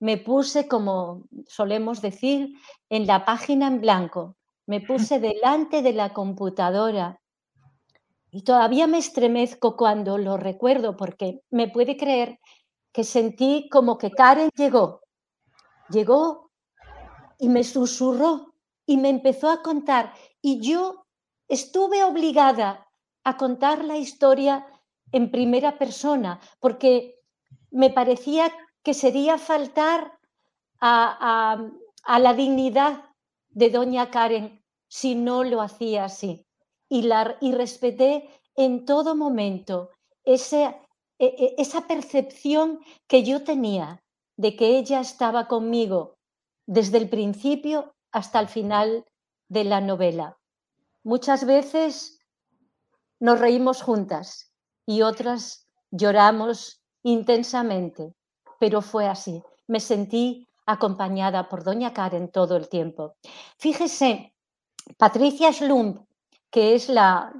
Me 0.00 0.16
puse, 0.16 0.68
como 0.68 1.24
solemos 1.46 2.00
decir, 2.00 2.54
en 2.88 3.06
la 3.06 3.24
página 3.24 3.66
en 3.66 3.80
blanco. 3.80 4.36
Me 4.66 4.80
puse 4.80 5.18
delante 5.18 5.82
de 5.82 5.92
la 5.92 6.12
computadora 6.12 7.20
y 8.30 8.42
todavía 8.42 8.86
me 8.86 8.98
estremezco 8.98 9.76
cuando 9.76 10.18
lo 10.18 10.36
recuerdo 10.36 10.96
porque 10.96 11.40
me 11.50 11.68
puede 11.68 11.96
creer 11.96 12.38
que 12.92 13.04
sentí 13.04 13.68
como 13.70 13.96
que 13.96 14.10
Karen 14.10 14.50
llegó. 14.54 15.00
Llegó 15.88 16.50
y 17.38 17.48
me 17.48 17.64
susurró 17.64 18.54
y 18.84 18.96
me 18.98 19.08
empezó 19.08 19.50
a 19.50 19.62
contar 19.62 20.12
y 20.42 20.60
yo 20.60 21.06
estuve 21.48 22.04
obligada 22.04 22.86
a 23.24 23.36
contar 23.36 23.84
la 23.84 23.96
historia 23.96 24.66
en 25.12 25.30
primera 25.30 25.78
persona 25.78 26.40
porque 26.60 27.14
me 27.70 27.90
parecía 27.90 28.52
que 28.88 28.94
sería 28.94 29.36
faltar 29.36 30.18
a, 30.80 31.60
la 32.26 32.32
dignidad 32.32 33.04
de 33.50 33.68
doña 33.68 34.10
Karen 34.10 34.64
si 34.88 35.14
no 35.14 35.44
lo 35.44 35.60
hacía 35.60 36.06
así. 36.06 36.46
Y, 36.88 37.06
y 37.42 37.52
respeté 37.52 38.30
en 38.56 38.86
todo 38.86 39.14
momento 39.14 39.90
ese, 40.24 40.74
e, 41.18 41.26
e, 41.26 41.54
esa 41.58 41.86
percepción 41.86 42.80
que 43.06 43.24
yo 43.24 43.44
tenía 43.44 44.02
de 44.38 44.56
que 44.56 44.78
ella 44.78 45.00
estaba 45.00 45.48
conmigo 45.48 46.16
desde 46.66 46.96
el 46.96 47.10
principio 47.10 47.92
hasta 48.10 48.40
el 48.40 48.48
final 48.48 49.04
de 49.50 49.64
la 49.64 49.82
novela. 49.82 50.38
Muchas 51.04 51.44
veces 51.44 52.20
nos 53.20 53.38
reímos 53.38 53.82
juntas 53.82 54.50
y 54.86 55.02
otras 55.02 55.68
lloramos 55.90 56.80
intensamente, 57.02 58.14
pero 58.58 58.82
fue 58.82 59.06
así. 59.06 59.42
Me 59.66 59.80
sentí 59.80 60.48
acompañada 60.66 61.48
por 61.48 61.64
doña 61.64 61.92
Karen 61.92 62.30
todo 62.30 62.56
el 62.56 62.68
tiempo. 62.68 63.14
Fíjese, 63.58 64.34
Patricia 64.96 65.52
Schlump, 65.52 66.06
que 66.50 66.74
es 66.74 66.88
la, 66.88 67.32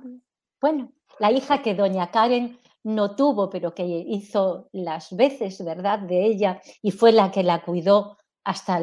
bueno, 0.60 0.92
la 1.18 1.30
hija 1.30 1.62
que 1.62 1.75
doña 1.75 2.10
Karen 2.10 2.58
no 2.84 3.14
tuvo, 3.16 3.50
pero 3.50 3.75
que 3.75 3.84
hizo 3.84 4.68
las 4.72 5.14
veces, 5.14 5.62
¿verdad?, 5.64 5.98
de 6.00 6.25
ella 6.26 6.60
y 6.82 6.90
fue 6.90 7.12
la 7.12 7.30
que 7.30 7.42
la 7.42 7.62
cuidó 7.62 8.16
hasta 8.44 8.80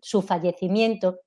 su 0.00 0.22
fallecimiento, 0.22 1.20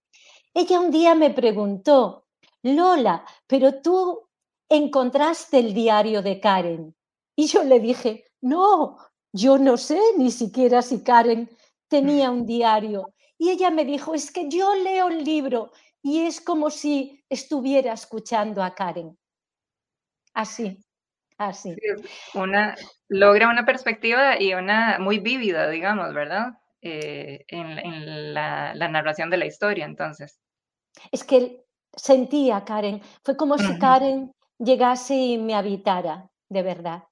ella 0.53 0.79
un 0.79 0.91
día 0.91 1.13
me 1.15 1.31
preguntó, 1.31 2.25
Lola, 2.63 3.25
pero 3.47 3.81
tú 3.81 4.29
encontraste 4.69 5.59
el 5.59 5.73
diario 5.73 6.21
de 6.21 6.39
Karen. 6.39 6.95
Y 7.35 7.47
yo 7.47 7.63
le 7.63 7.79
dije, 7.79 8.25
no, 8.41 8.97
yo 9.33 9.57
no 9.57 9.77
sé 9.77 9.99
ni 10.17 10.31
siquiera 10.31 10.81
si 10.81 11.03
Karen 11.03 11.49
tenía 11.87 12.31
un 12.31 12.45
diario. 12.45 13.13
Y 13.37 13.49
ella 13.49 13.69
me 13.69 13.85
dijo, 13.85 14.13
es 14.13 14.31
que 14.31 14.49
yo 14.49 14.75
leo 14.75 15.09
el 15.09 15.23
libro 15.23 15.71
y 16.01 16.21
es 16.21 16.41
como 16.41 16.69
si 16.69 17.23
estuviera 17.29 17.93
escuchando 17.93 18.63
a 18.63 18.73
Karen. 18.73 19.17
Así, 20.33 20.77
así. 21.37 21.75
una, 22.33 22.75
logra 23.09 23.49
una 23.49 23.65
perspectiva 23.65 24.39
y 24.39 24.53
una 24.53 24.97
muy 24.99 25.19
vívida, 25.19 25.69
digamos, 25.69 26.13
¿verdad? 26.13 26.53
Eh, 26.81 27.45
en, 27.47 28.33
la, 28.33 28.73
narración 28.73 29.29
de 29.29 29.37
la 29.37 29.45
historia, 29.45 29.85
entonces. 29.85 30.39
Es 31.11 31.23
que 31.23 31.65
sentía, 31.95 32.63
Karen, 32.63 33.01
fue 33.23 33.35
como 33.35 33.57
si 33.57 33.77
Karen 33.79 34.31
llegase 34.57 35.15
y 35.15 35.37
me 35.37 35.55
habitara, 35.55 36.29
de 36.49 36.63
verdad. 36.63 37.03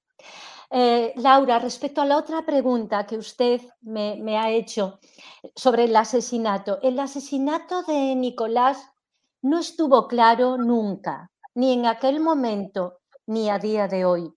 Eh, 0.71 1.13
Laura, 1.15 1.57
respecto 1.57 2.01
a 2.01 2.05
la 2.05 2.17
otra 2.17 2.45
pregunta 2.45 3.05
que 3.07 3.17
usted 3.17 3.61
me, 3.81 4.37
ha 4.37 4.51
hecho 4.51 4.99
sobre 5.55 5.85
el 5.85 5.95
asesinato, 5.95 6.79
el 6.83 6.99
asesinato 6.99 7.81
de 7.83 8.13
Nicolás 8.15 8.77
no 9.41 9.59
estuvo 9.59 10.07
claro 10.07 10.57
nunca, 10.57 11.31
ni 11.55 11.73
en 11.73 11.87
aquel 11.87 12.19
momento, 12.19 12.99
ni 13.25 13.49
a 13.49 13.57
día 13.57 13.87
de 13.87 14.05
hoy. 14.05 14.31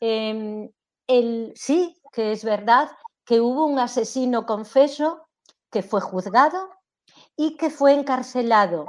Eh, 0.00 0.70
el, 1.06 1.52
sí, 1.56 2.00
que 2.10 2.32
es 2.32 2.42
verdad 2.42 2.90
que 3.26 3.40
hubo 3.40 3.66
un 3.66 3.78
asesino 3.78 4.46
confeso 4.46 5.26
que 5.70 5.82
fue 5.82 6.00
juzgado 6.00 6.70
y 7.36 7.56
que 7.56 7.68
fue 7.68 7.92
encarcelado, 7.92 8.86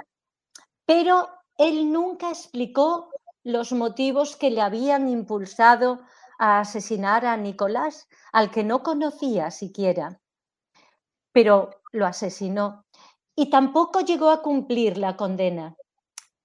pero 0.85 1.27
él 1.57 1.91
nunca 1.91 2.29
explicó 2.29 3.09
los 3.43 3.71
motivos 3.71 4.35
que 4.35 4.51
le 4.51 4.61
habían 4.61 5.09
impulsado 5.09 6.01
a 6.43 6.59
asesinar 6.59 7.23
a 7.23 7.37
Nicolás, 7.37 8.07
al 8.31 8.49
que 8.49 8.63
no 8.63 8.81
conocía 8.81 9.51
siquiera, 9.51 10.19
pero 11.31 11.69
lo 11.91 12.07
asesinó 12.07 12.83
y 13.35 13.51
tampoco 13.51 13.99
llegó 14.01 14.31
a 14.31 14.41
cumplir 14.41 14.97
la 14.97 15.15
condena. 15.15 15.75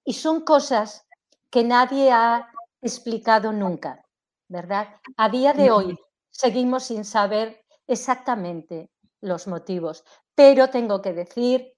Y 0.05 0.13
son 0.13 0.41
cosas 0.41 1.07
que 1.49 1.63
nadie 1.63 2.11
ha 2.11 2.47
explicado 2.79 3.51
nunca, 3.51 4.05
¿verdad? 4.47 4.87
A 5.17 5.29
día 5.29 5.53
de 5.53 5.71
hoy 5.71 5.97
seguimos 6.29 6.83
sin 6.83 7.03
saber 7.03 7.65
exactamente 7.87 8.91
los 9.19 9.47
motivos, 9.47 10.05
pero 10.35 10.69
tengo 10.69 11.01
que 11.01 11.13
decir 11.13 11.73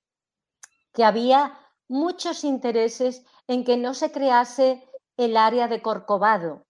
que 0.92 1.06
había 1.06 1.58
muchos 1.88 2.44
intereses 2.44 3.24
en 3.48 3.64
que 3.64 3.78
no 3.78 3.94
se 3.94 4.12
crease 4.12 4.86
el 5.16 5.38
área 5.38 5.70
de 5.70 5.82
Corcovado, 5.82 6.66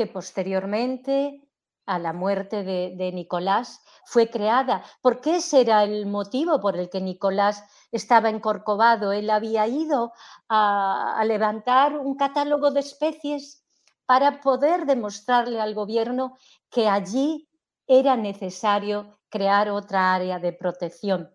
que 0.00 0.06
posteriormente 0.06 1.42
a 1.84 1.98
la 1.98 2.14
muerte 2.14 2.64
de, 2.64 3.12
Nicolás 3.12 3.84
fue 4.06 4.30
creada, 4.30 4.82
porque 5.02 5.36
ese 5.36 5.60
era 5.60 5.84
el 5.84 6.06
motivo 6.06 6.58
por 6.58 6.78
el 6.78 6.88
que 6.88 7.02
Nicolás 7.02 7.62
estaba 7.92 8.30
en 8.30 8.40
Corcovado. 8.40 9.12
Él 9.12 9.28
había 9.28 9.66
ido 9.66 10.14
a, 10.48 11.22
levantar 11.26 11.98
un 11.98 12.16
catálogo 12.16 12.70
de 12.70 12.80
especies 12.80 13.62
para 14.06 14.40
poder 14.40 14.86
demostrarle 14.86 15.60
al 15.60 15.74
gobierno 15.74 16.38
que 16.70 16.88
allí 16.88 17.46
era 17.86 18.16
necesario 18.16 19.18
crear 19.28 19.68
otra 19.68 20.14
área 20.14 20.38
de 20.38 20.54
protección. 20.54 21.30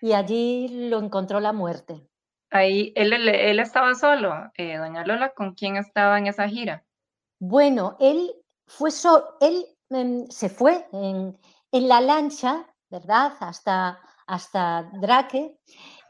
Y 0.00 0.12
allí 0.12 0.88
lo 0.90 1.00
encontró 1.00 1.40
la 1.40 1.52
muerte. 1.52 2.06
Ahí, 2.50 2.92
él, 2.94 3.12
él 3.12 3.58
estaba 3.58 3.96
solo, 3.96 4.52
eh, 4.56 4.76
doña 4.76 5.04
Lola, 5.04 5.30
¿con 5.30 5.54
quién 5.54 5.74
estaba 5.76 6.18
en 6.18 6.28
esa 6.28 6.48
gira? 6.48 6.84
Bueno, 7.46 7.98
él 8.00 8.34
fue 8.66 8.88
él 9.40 9.66
em, 9.90 10.26
se 10.30 10.48
fue 10.48 10.88
en, 10.92 11.38
la 11.72 12.00
lancha, 12.00 12.66
¿verdad? 12.88 13.34
Hasta, 13.38 14.00
hasta 14.26 14.90
Drake. 14.94 15.60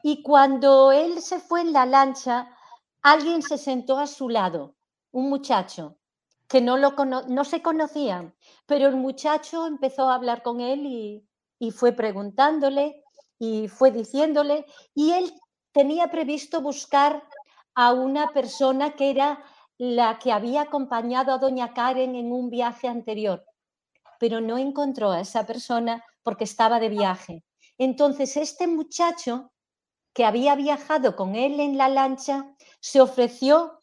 Y 0.04 0.22
cuando 0.22 0.92
él 0.92 1.20
se 1.20 1.40
fue 1.40 1.62
en 1.62 1.72
la 1.72 1.86
lancha, 1.86 2.48
alguien 3.02 3.42
se 3.42 3.58
sentó 3.58 3.98
a 3.98 4.06
su 4.06 4.28
lado, 4.28 4.76
un 5.10 5.28
muchacho, 5.28 5.96
que 6.46 6.60
no, 6.60 6.76
lo 6.76 6.94
no 6.94 7.44
se 7.44 7.62
conocían, 7.62 8.32
pero 8.66 8.86
el 8.86 8.94
muchacho 8.94 9.66
empezó 9.66 10.08
a 10.08 10.14
hablar 10.14 10.40
con 10.44 10.60
él 10.60 10.86
y, 10.86 11.26
y 11.58 11.72
fue 11.72 11.90
preguntándole 11.90 13.02
y 13.40 13.66
fue 13.66 13.90
diciéndole, 13.90 14.66
y 14.94 15.10
él 15.10 15.34
tenía 15.72 16.12
previsto 16.12 16.60
buscar 16.60 17.24
a 17.74 17.92
una 17.92 18.28
persona 18.28 18.94
que 18.94 19.10
era 19.10 19.42
la 19.78 20.18
que 20.18 20.32
había 20.32 20.62
acompañado 20.62 21.32
a 21.32 21.38
doña 21.38 21.74
Karen 21.74 22.14
en 22.14 22.32
un 22.32 22.50
viaje 22.50 22.88
anterior, 22.88 23.44
pero 24.18 24.40
no 24.40 24.58
encontró 24.58 25.10
a 25.10 25.20
esa 25.20 25.46
persona 25.46 26.04
porque 26.22 26.44
estaba 26.44 26.80
de 26.80 26.88
viaje. 26.88 27.44
Entonces 27.78 28.36
este 28.36 28.66
muchacho 28.66 29.52
que 30.12 30.24
había 30.24 30.54
viajado 30.54 31.16
con 31.16 31.34
él 31.34 31.58
en 31.58 31.76
la 31.76 31.88
lancha 31.88 32.54
se 32.80 33.00
ofreció 33.00 33.80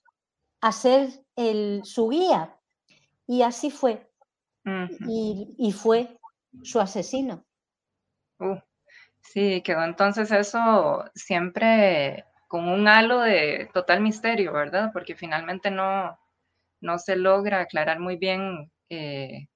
a 0.62 0.72
ser 0.72 1.26
el, 1.36 1.82
su 1.84 2.08
guía 2.10 2.58
y 3.28 3.42
así 3.42 3.70
fue. 3.70 4.10
y, 5.08 5.72
fue 5.74 6.20
su 6.64 6.80
asesino. 6.80 7.46
Uh, 8.40 8.58
sí, 9.22 9.62
quedó 9.62 9.84
entonces 9.84 10.32
eso 10.32 11.04
siempre 11.16 12.26
con 12.52 12.68
un 12.68 12.86
halo 12.90 13.22
de 13.22 13.70
total 13.74 14.02
misterio, 14.02 14.52
¿verdad? 14.52 14.90
Porque 14.92 15.16
finalmente 15.16 15.72
no, 15.72 16.20
no 16.82 17.00
se 17.00 17.16
logra 17.16 17.62
aclarar 17.62 18.02
muy 18.02 18.18
bien 18.18 18.70
eh, 18.90 19.48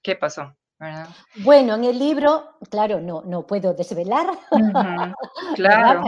qué 0.00 0.14
pasó. 0.14 0.54
¿verdad? 0.78 1.08
Bueno, 1.38 1.74
en 1.74 1.82
el 1.82 1.98
libro, 1.98 2.50
claro, 2.70 3.00
no, 3.00 3.22
no 3.22 3.44
puedo 3.44 3.74
desvelar. 3.74 4.28
claro. 5.56 6.04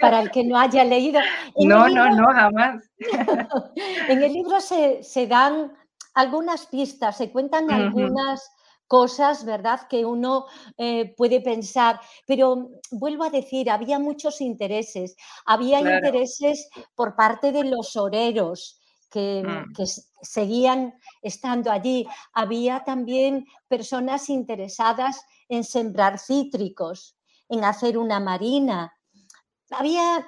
Para, 0.00 0.22
el 0.22 0.30
que 0.30 0.42
no 0.42 0.58
haya 0.58 0.84
leído. 0.84 1.20
no, 1.58 1.86
no, 1.90 2.08
no, 2.08 2.32
jamás. 2.32 2.90
en 4.08 4.22
el 4.22 4.32
libro 4.32 4.58
se, 4.62 5.26
dan 5.26 5.70
algunas 6.14 6.64
pistas, 6.64 7.18
se 7.18 7.30
cuentan 7.30 7.70
algunas 7.70 8.50
cosas, 8.86 9.44
¿verdad?, 9.44 9.88
que 9.88 10.04
uno 10.04 10.46
eh, 10.76 11.14
puede 11.16 11.40
pensar. 11.40 12.00
Pero 12.26 12.70
vuelvo 12.90 13.24
a 13.24 13.30
decir, 13.30 13.70
había 13.70 13.98
muchos 13.98 14.40
intereses. 14.40 15.16
Había 15.46 15.80
intereses 15.80 16.68
por 16.94 17.16
parte 17.16 17.52
de 17.52 17.64
los 17.64 17.96
oreros. 17.96 18.80
Que, 19.10 19.44
mm. 19.46 19.72
que, 19.74 19.84
seguían 20.24 20.94
estando 21.22 21.70
allí. 21.70 22.06
Había 22.32 22.82
también 22.82 23.46
personas 23.68 24.28
interesadas 24.28 25.24
en 25.48 25.64
sembrar 25.64 26.18
cítricos, 26.18 27.16
en 27.48 27.64
hacer 27.64 27.98
una 27.98 28.18
marina. 28.20 28.92
Había, 29.70 30.26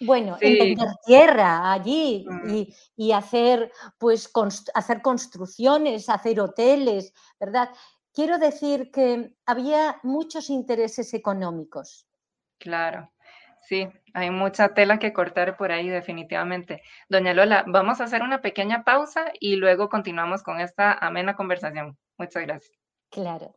bueno, 0.00 0.36
en 0.40 0.58
vender 0.58 0.88
tierra 1.04 1.72
allí 1.72 2.26
mm. 2.28 2.54
y, 2.54 2.74
y, 2.96 3.12
hacer, 3.12 3.72
pues, 3.98 4.30
hacer 4.74 5.02
construcciones, 5.02 6.08
hacer 6.08 6.40
hoteles, 6.40 7.12
¿verdad? 7.40 7.70
Quiero 8.18 8.38
decir 8.38 8.90
que 8.90 9.30
había 9.46 10.00
muchos 10.02 10.50
intereses 10.50 11.14
económicos. 11.14 12.04
Claro, 12.58 13.12
sí, 13.60 13.88
hay 14.12 14.32
mucha 14.32 14.74
tela 14.74 14.98
que 14.98 15.12
cortar 15.12 15.56
por 15.56 15.70
ahí 15.70 15.88
definitivamente. 15.88 16.82
Doña 17.08 17.32
Lola, 17.32 17.62
vamos 17.68 18.00
a 18.00 18.04
hacer 18.04 18.22
una 18.22 18.40
pequeña 18.40 18.82
pausa 18.82 19.26
y 19.38 19.54
luego 19.54 19.88
continuamos 19.88 20.42
con 20.42 20.58
esta 20.58 20.94
amena 20.94 21.36
conversación. 21.36 21.96
Muchas 22.18 22.42
gracias. 22.42 22.76
Claro. 23.08 23.54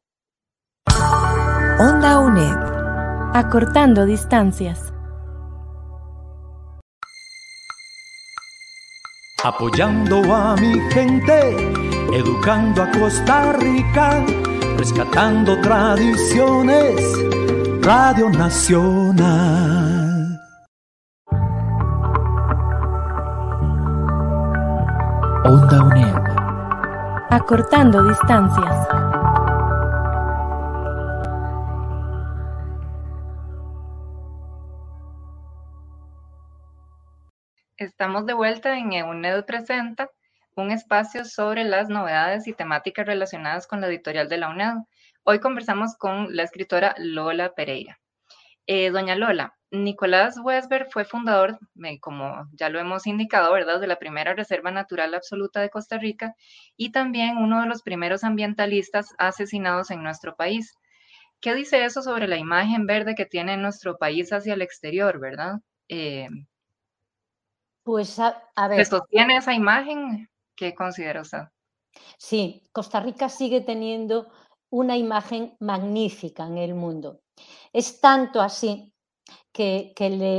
Onda 1.80 2.20
UNED, 2.20 2.56
acortando 3.34 4.06
distancias. 4.06 4.94
Apoyando 9.44 10.22
a 10.32 10.56
mi 10.58 10.80
gente, 10.92 11.74
educando 12.14 12.84
a 12.84 12.92
Costa 12.92 13.54
Rica 13.54 14.24
rescatando 14.82 15.62
tradiciones, 15.62 16.96
Radio 17.84 18.32
Nacional. 18.32 18.80
Onda 25.46 25.84
UNED. 25.84 26.16
Acortando 27.30 28.04
distancias. 28.10 28.88
Estamos 37.78 38.26
de 38.26 38.34
vuelta 38.34 38.76
en 38.76 38.94
UNED 39.08 39.46
Presenta 39.46 40.10
un 40.56 40.72
espacio 40.72 41.26
sobre 41.26 41.64
las 41.64 41.90
novedades 41.90 42.48
y 42.48 42.54
temáticas 42.54 43.06
relacionadas 43.06 43.68
con 43.68 43.82
la 43.82 43.88
editorial 43.88 44.28
de 44.30 44.38
la 44.38 44.50
UNED. 44.50 44.74
Hoy 45.24 45.40
conversamos 45.40 45.96
con 45.98 46.36
la 46.36 46.44
escritora 46.44 46.96
Lola 46.98 47.54
Pereira. 47.54 48.00
Eh, 48.68 48.92
doña 48.92 49.16
Lola, 49.16 49.56
Nicolás 49.72 50.38
Westberg 50.38 50.92
fue 50.92 51.06
fundador, 51.06 51.58
como 52.02 52.46
ya 52.54 52.70
lo 52.70 52.80
hemos 52.80 53.08
indicado, 53.08 53.54
¿verdad?, 53.54 53.80
de 53.80 53.88
la 53.88 53.98
primera 53.98 54.34
Reserva 54.34 54.70
Natural 54.70 55.14
Absoluta 55.14 55.62
de 55.62 55.70
Costa 55.70 55.98
Rica 55.98 56.36
y 56.76 56.92
también 56.92 57.38
uno 57.38 57.62
de 57.62 57.68
los 57.68 57.82
primeros 57.82 58.24
ambientalistas 58.24 59.16
asesinados 59.18 59.90
en 59.92 60.04
nuestro 60.04 60.36
país. 60.36 60.76
¿Qué 61.40 61.56
dice 61.56 61.86
eso 61.86 62.02
sobre 62.02 62.28
la 62.28 62.38
imagen 62.38 62.86
verde 62.86 63.16
que 63.16 63.26
tiene 63.26 63.58
nuestro 63.58 63.98
país 63.98 64.32
hacia 64.32 64.54
el 64.54 64.62
exterior, 64.62 65.20
verdad? 65.20 65.56
Eh, 65.88 66.30
pues 67.84 68.20
a, 68.20 68.68
ver. 68.68 68.86
¿Se 68.86 68.92
sostiene 68.92 69.38
esa 69.38 69.54
imagen? 69.54 70.30
¿Qué 70.56 70.74
considera 70.76 71.22
usted? 71.22 71.44
Sí, 72.18 72.64
Costa 72.72 73.00
Rica 73.00 73.30
sigue 73.30 73.62
teniendo 73.62 74.32
una 74.70 74.98
imagen 74.98 75.56
magnífica 75.60 76.48
en 76.48 76.58
el 76.58 76.74
mundo. 76.74 77.22
Es 77.74 78.00
tanto 78.00 78.42
así 78.42 78.94
que, 79.52 79.94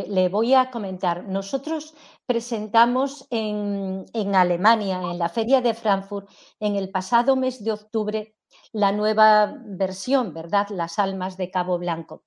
le, 0.09 0.29
voy 0.29 0.55
a 0.55 0.70
comentar. 0.70 1.25
Nosotros 1.25 1.94
presentamos 2.27 3.27
en, 3.31 4.07
Alemania, 4.35 5.01
en 5.03 5.18
la 5.18 5.29
Feria 5.29 5.61
de 5.61 5.75
Frankfurt, 5.75 6.31
en 6.59 6.77
el 6.77 6.90
pasado 6.90 7.37
mes 7.37 7.62
de 7.62 7.72
octubre, 7.72 8.35
la 8.72 8.92
nueva 8.92 9.55
versión, 9.64 10.33
¿verdad? 10.33 10.68
Las 10.70 10.98
almas 10.98 11.37
de 11.37 11.51
Cabo 11.51 11.79
Blanco. 11.79 12.25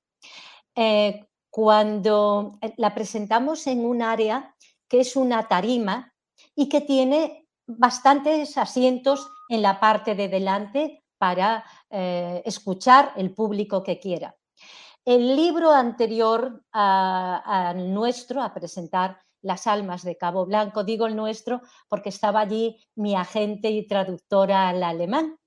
Eh, 0.76 1.26
cuando 1.50 2.58
eh, 2.62 2.74
la 2.78 2.94
presentamos 2.94 3.66
en 3.68 3.86
un 3.86 4.02
área 4.02 4.56
que 4.88 5.00
es 5.00 5.16
una 5.16 5.48
tarima 5.48 6.14
y 6.56 6.68
que 6.70 6.82
tiene 6.82 7.45
bastantes 7.68 8.58
asientos 8.58 9.30
en 9.50 9.62
la 9.62 9.80
parte 9.80 10.16
de 10.16 10.28
delante 10.28 11.04
para 11.18 11.64
eh, 11.90 12.42
escuchar 12.46 13.14
el 13.16 13.34
público 13.34 13.84
que 13.84 14.00
quiera. 14.00 14.36
El 15.04 15.36
libro 15.36 15.72
anterior 15.72 16.64
al 16.72 17.94
nuestro, 17.94 18.42
a 18.42 18.54
presentar 18.54 19.22
Las 19.42 19.68
almas 19.68 20.04
de 20.04 20.18
Cabo 20.18 20.46
Blanco, 20.46 20.84
digo 20.84 21.06
el 21.06 21.16
nuestro 21.16 21.62
porque 21.88 22.10
estaba 22.10 22.40
allí 22.40 22.78
mi 22.96 23.16
agente 23.16 23.70
y 23.70 23.88
traductora 23.88 24.70
al 24.70 24.82
alemán. 24.82 25.38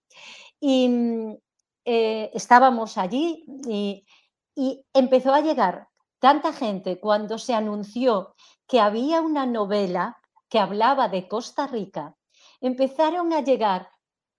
Y 0.61 0.89
mm, 0.89 1.37
eh, 1.85 2.31
estábamos 2.35 2.97
allí 2.99 3.45
y 3.67 4.85
empezó 4.93 5.35
a 5.35 5.41
llegar 5.41 5.89
tanta 6.21 6.53
gente 6.53 7.01
cuando 7.01 7.39
se 7.39 7.55
anunció 7.55 8.35
que 8.67 8.81
había 8.81 9.21
una 9.21 9.47
novela 9.47 10.19
que 10.49 10.59
hablaba 10.59 11.09
de 11.09 11.29
Costa 11.29 11.67
Rica, 11.67 12.17
empezaron 12.61 13.33
a 13.33 13.41
llegar 13.41 13.91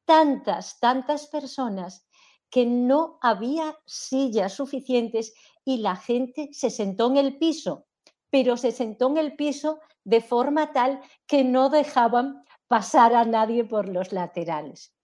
tantas, 0.06 0.80
tantas 0.80 1.28
personas 1.28 2.08
que 2.50 2.66
no 2.66 3.20
había 3.22 3.78
sillas 3.86 4.54
suficientes 4.54 5.34
y 5.64 5.78
la 5.78 5.96
gente 5.96 6.50
se 6.52 6.70
sentó 6.70 7.08
en 7.12 7.18
el 7.18 7.38
piso, 7.38 7.86
pero 8.30 8.58
se 8.58 8.72
sentó 8.72 9.08
en 9.10 9.18
el 9.18 9.36
piso 9.36 9.80
de 10.04 10.22
forma 10.22 10.74
tal 10.74 11.02
que 11.28 11.44
no 11.44 11.70
dejaban 11.70 12.44
pasar 12.68 13.14
a 13.14 13.26
nadie 13.26 13.64
por 13.64 13.88
los 13.88 14.12
laterales. 14.12 14.96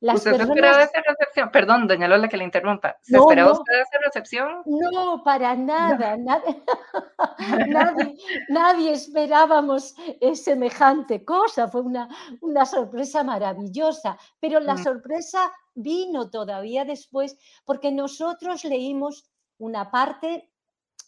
Las 0.00 0.16
¿Usted 0.16 0.30
personas... 0.30 0.56
esperaba 0.56 0.82
esa 0.84 1.00
recepción? 1.00 1.50
Perdón, 1.50 1.88
doña 1.88 2.06
Lola, 2.06 2.28
que 2.28 2.36
le 2.36 2.44
interrumpa. 2.44 2.96
¿Se 3.02 3.16
esperaba 3.16 3.52
usted 3.52 3.80
esa 3.80 3.98
recepción? 4.04 4.62
No, 4.64 5.22
para 5.24 5.56
nada. 5.56 6.16
Nadie, 7.68 8.16
nadie, 8.48 8.92
esperábamos 8.92 9.96
semejante 10.34 11.24
cosa. 11.24 11.66
Fue 11.68 11.80
una, 11.80 12.08
una 12.40 12.64
sorpresa 12.64 13.24
maravillosa. 13.24 14.16
Pero 14.38 14.60
la 14.60 14.74
mm. 14.74 14.84
sorpresa 14.84 15.52
vino 15.74 16.30
todavía 16.30 16.84
después 16.84 17.36
porque 17.64 17.90
nosotros 17.90 18.64
leímos 18.64 19.30
una 19.58 19.90
parte 19.90 20.48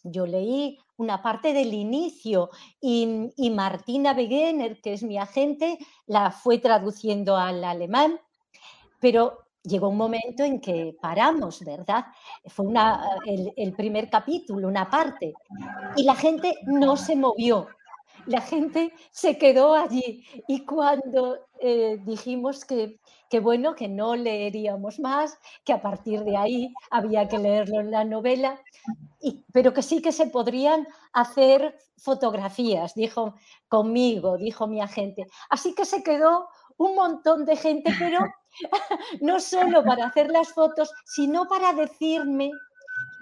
yo 0.03 0.25
leí 0.25 0.79
una 0.97 1.21
parte 1.21 1.53
del 1.53 1.75
inicio 1.75 2.49
y, 2.79 3.31
y, 3.37 3.51
Martina 3.51 4.13
Wegener, 4.13 4.81
que 4.81 4.93
es 4.93 5.03
mi 5.03 5.19
agente, 5.19 5.77
la 6.07 6.31
fue 6.31 6.57
traduciendo 6.57 7.37
al 7.37 7.63
alemán 7.63 8.19
pero 9.01 9.39
llegó 9.63 9.89
un 9.89 9.97
momento 9.97 10.43
en 10.43 10.61
que 10.61 10.95
paramos, 11.01 11.59
¿verdad? 11.65 12.05
Fue 12.45 12.65
una, 12.65 13.03
el, 13.25 13.73
primer 13.73 14.09
capítulo, 14.09 14.67
una 14.67 14.89
parte, 14.89 15.33
y 15.97 16.03
la 16.03 16.15
gente 16.15 16.55
no 16.65 16.95
se 16.95 17.15
movió. 17.15 17.67
La 18.27 18.41
gente 18.41 18.93
se 19.09 19.37
quedó 19.39 19.73
allí 19.73 20.23
y 20.47 20.63
cuando 20.63 21.39
eh, 21.59 21.99
dijimos 22.05 22.65
que, 22.65 22.99
que, 23.29 23.39
bueno, 23.39 23.73
que 23.73 23.87
no 23.87 24.15
leeríamos 24.15 24.99
más, 24.99 25.39
que 25.63 25.73
a 25.73 25.81
partir 25.81 26.23
de 26.23 26.37
ahí 26.37 26.73
había 26.91 27.27
que 27.27 27.39
leerlo 27.39 27.79
en 27.79 27.89
la 27.89 28.03
novela, 28.03 28.61
y, 29.19 29.43
pero 29.51 29.73
que 29.73 29.81
sí 29.81 30.03
que 30.03 30.11
se 30.11 30.27
podrían 30.27 30.87
hacer 31.13 31.75
fotografías, 31.97 32.93
dijo 32.93 33.35
conmigo, 33.67 34.37
dijo 34.37 34.67
mi 34.67 34.81
agente. 34.81 35.25
Así 35.49 35.73
que 35.73 35.85
se 35.85 36.03
quedó 36.03 36.47
un 36.77 36.95
montón 36.95 37.45
de 37.45 37.55
gente, 37.55 37.91
pero 37.97 38.19
no 39.21 39.39
solo 39.39 39.83
para 39.83 40.07
hacer 40.07 40.29
las 40.31 40.53
fotos, 40.53 40.91
sino 41.05 41.47
para 41.47 41.73
decirme 41.73 42.51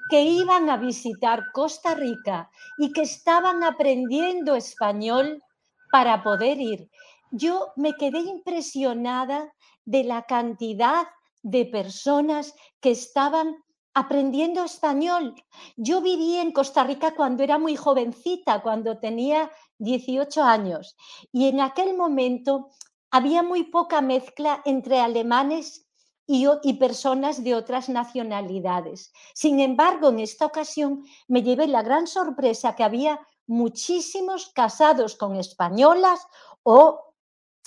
que 0.09 0.23
iban 0.23 0.69
a 0.69 0.77
visitar 0.77 1.43
Costa 1.53 1.93
Rica 1.93 2.49
y 2.77 2.91
que 2.91 3.01
estaban 3.01 3.63
aprendiendo 3.63 4.55
español 4.55 5.43
para 5.91 6.23
poder 6.23 6.59
ir. 6.59 6.89
Yo 7.31 7.73
me 7.75 7.93
quedé 7.93 8.19
impresionada 8.19 9.53
de 9.85 10.03
la 10.03 10.23
cantidad 10.23 11.07
de 11.43 11.65
personas 11.65 12.55
que 12.79 12.91
estaban 12.91 13.55
aprendiendo 13.93 14.63
español. 14.63 15.35
Yo 15.75 16.01
viví 16.01 16.37
en 16.37 16.51
Costa 16.51 16.83
Rica 16.83 17.13
cuando 17.15 17.43
era 17.43 17.57
muy 17.57 17.75
jovencita, 17.75 18.61
cuando 18.61 18.97
tenía 18.97 19.51
18 19.77 20.43
años, 20.43 20.95
y 21.31 21.47
en 21.47 21.61
aquel 21.61 21.95
momento 21.95 22.69
había 23.11 23.43
muy 23.43 23.63
poca 23.63 24.01
mezcla 24.01 24.61
entre 24.65 24.99
alemanes 24.99 25.89
y, 26.31 26.73
personas 26.73 27.43
de 27.43 27.55
otras 27.55 27.89
nacionalidades. 27.89 29.11
Sin 29.33 29.59
embargo, 29.59 30.09
en 30.09 30.19
esta 30.19 30.45
ocasión 30.45 31.03
me 31.27 31.41
llevé 31.41 31.67
la 31.67 31.81
gran 31.81 32.05
sorpresa 32.05 32.75
que 32.75 32.83
había 32.83 33.19
muchísimos 33.47 34.51
casados 34.53 35.15
con 35.15 35.37
españolas 35.37 36.27
o, 36.61 37.15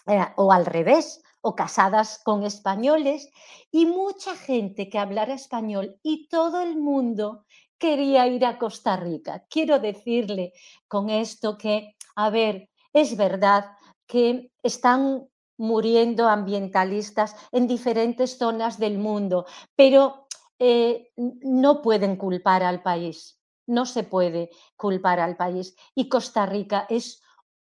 eh, 0.06 0.24
o 0.36 0.52
al 0.52 0.64
revés, 0.64 1.22
o 1.40 1.56
casadas 1.56 2.20
con 2.22 2.44
españoles, 2.44 3.28
y 3.72 3.84
mucha 3.86 4.36
gente 4.36 4.88
que 4.88 5.00
hablara 5.00 5.34
español 5.34 5.98
y 6.04 6.28
todo 6.28 6.60
el 6.60 6.76
mundo 6.76 7.44
quería 7.78 8.28
ir 8.28 8.46
a 8.46 8.58
Costa 8.58 8.96
Rica. 8.96 9.44
Quiero 9.50 9.80
decirle 9.80 10.52
con 10.86 11.10
esto 11.10 11.58
que, 11.58 11.96
a 12.14 12.30
ver, 12.30 12.70
es 12.92 13.16
verdad 13.16 13.72
que 14.06 14.52
están 14.62 15.26
muriendo 15.56 16.28
ambientalistas 16.28 17.36
en 17.52 17.66
diferentes 17.66 18.38
zonas 18.38 18.78
del 18.78 18.98
mundo, 18.98 19.46
pero 19.76 20.26
eh, 20.58 21.10
no 21.16 21.82
pueden 21.82 22.16
culpar 22.16 22.62
al 22.62 22.82
país, 22.82 23.40
no 23.66 23.86
se 23.86 24.04
puede 24.04 24.50
culpar 24.76 25.20
al 25.20 25.36
país. 25.36 25.74
Y 25.94 26.08
Costa 26.08 26.46
Rica 26.46 26.86
es 26.88 27.22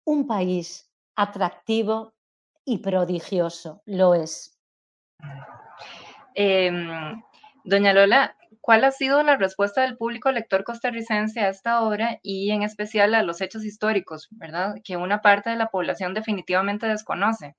un 0.05 0.27
país 0.27 0.91
atractivo 1.15 2.13
y 2.65 2.79
prodigioso, 2.79 3.81
lo 3.85 4.13
es. 4.13 4.59
Em, 6.35 7.21
doña 7.63 7.93
Lola, 7.93 8.35
¿cuál 8.61 8.83
ha 8.83 8.91
sido 8.91 9.21
la 9.23 9.37
respuesta 9.37 9.81
del 9.81 9.97
público 9.97 10.31
lector 10.31 10.63
costarricense 10.63 11.41
a 11.41 11.49
esta 11.49 11.81
obra 11.81 12.19
y 12.21 12.51
en 12.51 12.63
especial 12.63 13.13
a 13.13 13.23
los 13.23 13.41
hechos 13.41 13.65
históricos, 13.65 14.27
verdad? 14.31 14.75
Que 14.83 14.97
una 14.97 15.21
parte 15.21 15.49
de 15.49 15.57
la 15.57 15.67
población 15.67 16.13
definitivamente 16.13 16.87
desconoce. 16.87 17.55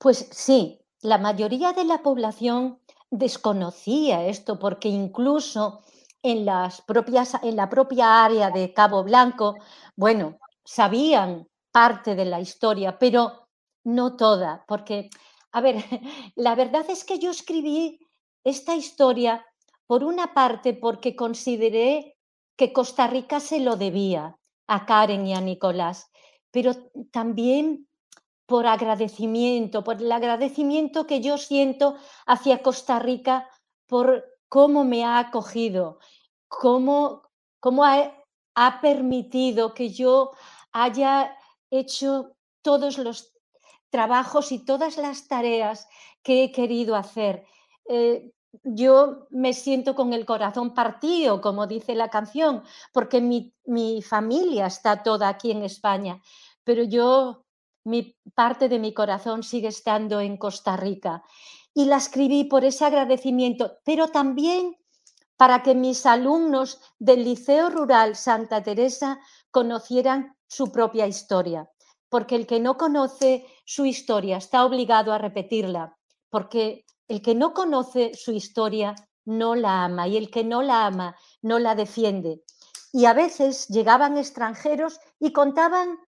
Pues 0.00 0.30
sí, 0.30 0.80
la 1.02 1.18
mayoría 1.18 1.74
de 1.74 1.84
la 1.84 2.02
población 2.02 2.80
desconocía 3.10 4.24
esto 4.24 4.58
porque 4.58 4.88
incluso 4.88 5.82
en, 6.22 6.46
las 6.46 6.80
propias, 6.80 7.34
en 7.42 7.54
la 7.54 7.68
propia 7.68 8.24
área 8.24 8.50
de 8.50 8.72
Cabo 8.72 9.04
Blanco, 9.04 9.56
bueno, 9.96 10.38
sabían 10.64 11.46
parte 11.70 12.14
de 12.14 12.24
la 12.24 12.40
historia, 12.40 12.98
pero 12.98 13.48
no 13.84 14.16
toda, 14.16 14.64
porque, 14.66 15.10
a 15.52 15.60
ver, 15.60 15.76
la 16.34 16.54
verdad 16.54 16.86
es 16.88 17.04
que 17.04 17.18
yo 17.18 17.30
escribí 17.30 18.00
esta 18.42 18.74
historia 18.74 19.44
por 19.86 20.02
una 20.02 20.32
parte 20.32 20.72
porque 20.72 21.14
consideré 21.14 22.16
que 22.56 22.72
Costa 22.72 23.06
Rica 23.06 23.38
se 23.38 23.60
lo 23.60 23.76
debía 23.76 24.34
a 24.66 24.86
Karen 24.86 25.26
y 25.26 25.34
a 25.34 25.42
Nicolás, 25.42 26.10
pero 26.50 26.72
también 27.10 27.86
por 28.50 28.66
agradecimiento, 28.66 29.84
por 29.84 30.02
el 30.02 30.10
agradecimiento 30.10 31.06
que 31.06 31.20
yo 31.20 31.38
siento 31.38 31.96
hacia 32.26 32.64
Costa 32.64 32.98
Rica 32.98 33.48
por 33.86 34.24
cómo 34.48 34.82
me 34.82 35.04
ha 35.04 35.20
acogido, 35.20 36.00
cómo, 36.48 37.30
cómo 37.60 37.84
ha, 37.84 38.80
permitido 38.82 39.72
que 39.72 39.90
yo 39.90 40.32
haya 40.72 41.38
hecho 41.70 42.32
todos 42.60 42.98
los 42.98 43.32
trabajos 43.88 44.50
y 44.50 44.64
todas 44.64 44.96
las 44.96 45.28
tareas 45.28 45.86
que 46.24 46.42
he 46.42 46.50
querido 46.50 46.96
hacer. 46.96 47.46
Eh, 47.88 48.32
yo 48.64 49.28
me 49.30 49.54
siento 49.54 49.94
con 49.94 50.12
el 50.12 50.26
corazón 50.26 50.74
partido, 50.74 51.40
como 51.40 51.68
dice 51.68 51.94
la 51.94 52.08
canción, 52.08 52.64
porque 52.92 53.20
mi, 53.20 53.54
mi 53.64 54.02
familia 54.02 54.66
está 54.66 55.04
toda 55.04 55.28
aquí 55.28 55.52
en 55.52 55.62
España, 55.62 56.20
pero 56.64 56.82
yo 56.82 57.44
parte 58.34 58.68
de 58.68 58.78
mi 58.78 58.92
corazón 58.94 59.42
sigue 59.42 59.68
estando 59.68 60.20
en 60.20 60.36
Costa 60.36 60.76
Rica. 60.76 61.22
Y 61.74 61.84
la 61.84 61.96
escribí 61.96 62.44
por 62.44 62.64
ese 62.64 62.84
agradecimiento, 62.84 63.78
pero 63.84 64.08
también 64.08 64.76
para 65.36 65.62
que 65.62 65.74
mis 65.74 66.04
alumnos 66.04 66.80
del 66.98 67.24
Liceo 67.24 67.70
Rural 67.70 68.14
Santa 68.14 68.62
Teresa 68.62 69.18
conocieran 69.50 70.36
su 70.46 70.70
propia 70.70 71.06
historia, 71.06 71.70
porque 72.10 72.36
el 72.36 72.46
que 72.46 72.60
no 72.60 72.76
conoce 72.76 73.46
su 73.64 73.86
historia 73.86 74.36
está 74.36 74.66
obligado 74.66 75.12
a 75.12 75.18
repetirla, 75.18 75.96
porque 76.28 76.84
el 77.08 77.22
que 77.22 77.34
no 77.34 77.54
conoce 77.54 78.12
su 78.14 78.32
historia 78.32 78.94
no 79.24 79.54
la 79.54 79.84
ama 79.84 80.08
y 80.08 80.16
el 80.16 80.30
que 80.30 80.44
no 80.44 80.62
la 80.62 80.86
ama 80.86 81.16
no 81.40 81.58
la 81.58 81.74
defiende. 81.74 82.42
Y 82.92 83.06
a 83.06 83.14
veces 83.14 83.68
llegaban 83.68 84.18
extranjeros 84.18 85.00
y 85.18 85.32
contaban 85.32 85.98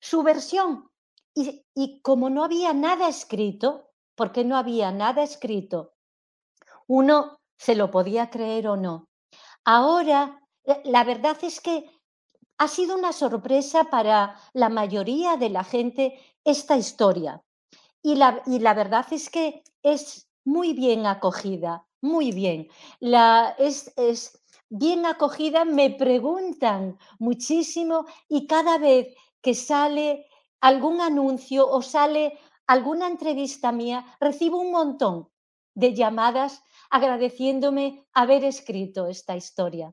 su 0.00 0.22
versión, 0.22 0.89
y, 1.34 2.00
como 2.02 2.30
no 2.30 2.44
había 2.44 2.72
nada 2.72 3.08
escrito, 3.08 3.90
porque 4.14 4.44
no 4.44 4.56
había 4.56 4.92
nada 4.92 5.22
escrito, 5.22 5.94
uno 6.86 7.38
se 7.56 7.74
lo 7.74 7.90
podía 7.90 8.30
creer 8.30 8.68
o 8.68 8.76
no. 8.76 9.08
Ahora, 9.64 10.42
la 10.84 11.04
verdad 11.04 11.36
es 11.42 11.60
que 11.60 11.90
ha 12.58 12.68
sido 12.68 12.96
una 12.96 13.12
sorpresa 13.12 13.84
para 13.84 14.36
la 14.52 14.68
mayoría 14.68 15.36
de 15.36 15.50
la 15.50 15.64
gente 15.64 16.18
esta 16.44 16.76
historia. 16.76 17.42
Y 18.02 18.16
la, 18.16 18.42
y 18.46 18.58
la 18.58 18.74
verdad 18.74 19.06
es 19.10 19.30
que 19.30 19.62
es 19.82 20.28
muy 20.44 20.72
bien 20.72 21.06
acogida, 21.06 21.86
muy 22.00 22.32
bien. 22.32 22.68
La, 22.98 23.54
es, 23.58 23.92
es 23.96 24.40
bien 24.68 25.04
acogida, 25.06 25.64
me 25.64 25.90
preguntan 25.90 26.98
muchísimo 27.18 28.06
y 28.28 28.46
cada 28.46 28.78
vez 28.78 29.14
que 29.42 29.54
sale 29.54 30.26
algún 30.60 31.00
anuncio 31.00 31.68
o 31.68 31.82
sale 31.82 32.38
alguna 32.66 33.08
entrevista 33.08 33.72
mía, 33.72 34.04
recibo 34.20 34.58
un 34.60 34.70
montón 34.70 35.28
de 35.74 35.94
llamadas 35.94 36.62
agradeciéndome 36.90 38.04
haber 38.12 38.44
escrito 38.44 39.06
esta 39.06 39.36
historia. 39.36 39.92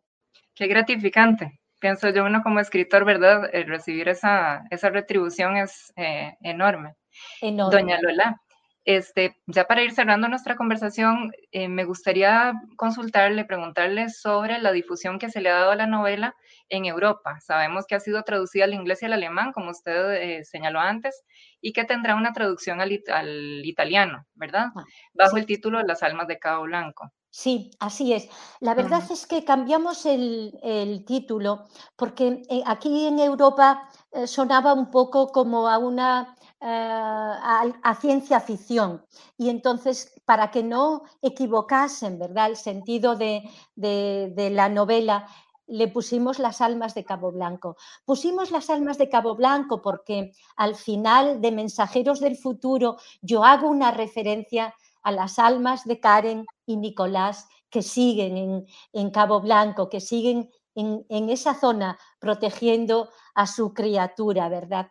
Qué 0.53 0.67
gratificante. 0.67 1.59
Pienso 1.79 2.09
yo, 2.09 2.25
uno 2.25 2.41
como 2.41 2.59
escritor, 2.59 3.05
¿verdad? 3.05 3.49
recibir 3.67 4.09
esa, 4.09 4.63
esa 4.71 4.89
retribución 4.89 5.57
es 5.57 5.93
eh, 5.95 6.35
enorme. 6.41 6.95
Doña 7.41 8.01
Lola, 8.01 8.41
este, 8.87 9.35
ya 9.47 9.65
para 9.67 9.83
ir 9.83 9.91
cerrando 9.91 10.29
nuestra 10.29 10.55
conversación, 10.55 11.33
eh, 11.51 11.67
me 11.67 11.83
gustaría 11.83 12.53
consultarle, 12.77 13.43
preguntarle 13.43 14.07
sobre 14.07 14.59
la 14.59 14.71
difusión 14.71 15.19
que 15.19 15.29
se 15.29 15.41
le 15.41 15.49
ha 15.49 15.55
dado 15.55 15.71
a 15.71 15.75
la 15.75 15.87
novela 15.87 16.37
en 16.69 16.85
Europa. 16.85 17.37
Sabemos 17.41 17.85
que 17.85 17.95
ha 17.95 17.99
sido 17.99 18.23
traducida 18.23 18.63
al 18.63 18.73
inglés 18.73 19.01
y 19.01 19.05
al 19.05 19.11
alemán, 19.11 19.51
como 19.51 19.71
usted 19.71 20.13
eh, 20.13 20.45
señaló 20.45 20.79
antes, 20.79 21.25
y 21.59 21.73
que 21.73 21.83
tendrá 21.83 22.15
una 22.15 22.31
traducción 22.31 22.79
al, 22.79 22.93
italiano, 22.93 24.25
¿verdad? 24.35 24.67
Ah, 24.73 24.85
Bajo 25.13 25.35
el 25.35 25.45
título 25.45 25.83
Las 25.83 26.01
almas 26.01 26.29
de 26.29 26.39
Cabo 26.39 26.63
Blanco. 26.63 27.11
Sí, 27.37 27.69
así 27.79 28.13
es. 28.13 28.27
La 28.61 28.73
verdad 28.73 29.03
es 29.11 29.27
que 29.27 29.45
cambiamos 29.45 30.07
el, 30.07 31.03
título 31.05 31.67
porque 31.95 32.41
eh, 32.49 32.63
aquí 32.65 33.05
en 33.05 33.19
Europa 33.19 33.87
sonaba 34.25 34.73
un 34.73 34.89
poco 34.89 35.31
como 35.31 35.67
a 35.67 35.77
una 35.77 36.35
eh, 36.59 36.67
a, 36.67 37.95
ciencia 38.01 38.39
ficción. 38.39 39.05
Y 39.37 39.49
entonces, 39.49 40.19
para 40.25 40.49
que 40.49 40.63
no 40.63 41.03
equivocasen 41.21 42.17
¿verdad? 42.17 42.47
el 42.49 42.57
sentido 42.57 43.15
de, 43.15 43.43
la 43.75 44.67
novela, 44.67 45.27
le 45.67 45.87
pusimos 45.89 46.39
las 46.39 46.59
almas 46.61 46.95
de 46.95 47.05
Cabo 47.05 47.31
Blanco. 47.31 47.77
Pusimos 48.05 48.49
las 48.49 48.71
almas 48.71 48.97
de 48.97 49.09
Cabo 49.09 49.35
Blanco 49.35 49.83
porque 49.83 50.31
al 50.55 50.73
final 50.73 51.39
de 51.39 51.51
Mensajeros 51.51 52.19
del 52.19 52.35
Futuro 52.35 52.97
yo 53.21 53.43
hago 53.43 53.69
una 53.69 53.91
referencia 53.91 54.73
a 55.07 55.11
las 55.11 55.39
almas 55.39 55.85
de 55.85 56.01
Karen 56.01 56.45
y 56.65 56.75
Nicolás 56.75 57.47
que 57.69 57.81
siguen 57.81 58.65
en, 58.91 59.09
Cabo 59.11 59.39
Blanco, 59.39 59.87
que 59.87 60.01
siguen 60.01 60.49
en, 60.75 61.05
en, 61.07 61.29
esa 61.29 61.53
zona 61.53 61.97
protegiendo 62.19 63.09
a 63.33 63.47
su 63.47 63.73
criatura, 63.73 64.49
¿verdad? 64.49 64.89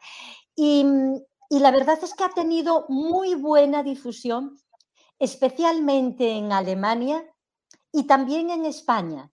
Y, 0.55 0.87
y 1.51 1.59
la 1.59 1.71
verdad 1.71 1.99
es 2.03 2.15
que 2.15 2.25
ha 2.25 2.31
tenido 2.31 2.87
muy 2.89 3.35
buena 3.35 3.83
difusión, 3.83 4.59
especialmente 5.19 6.33
en 6.33 6.51
Alemania 6.51 7.23
y 7.93 8.05
también 8.05 8.49
en 8.49 8.65
España, 8.65 9.31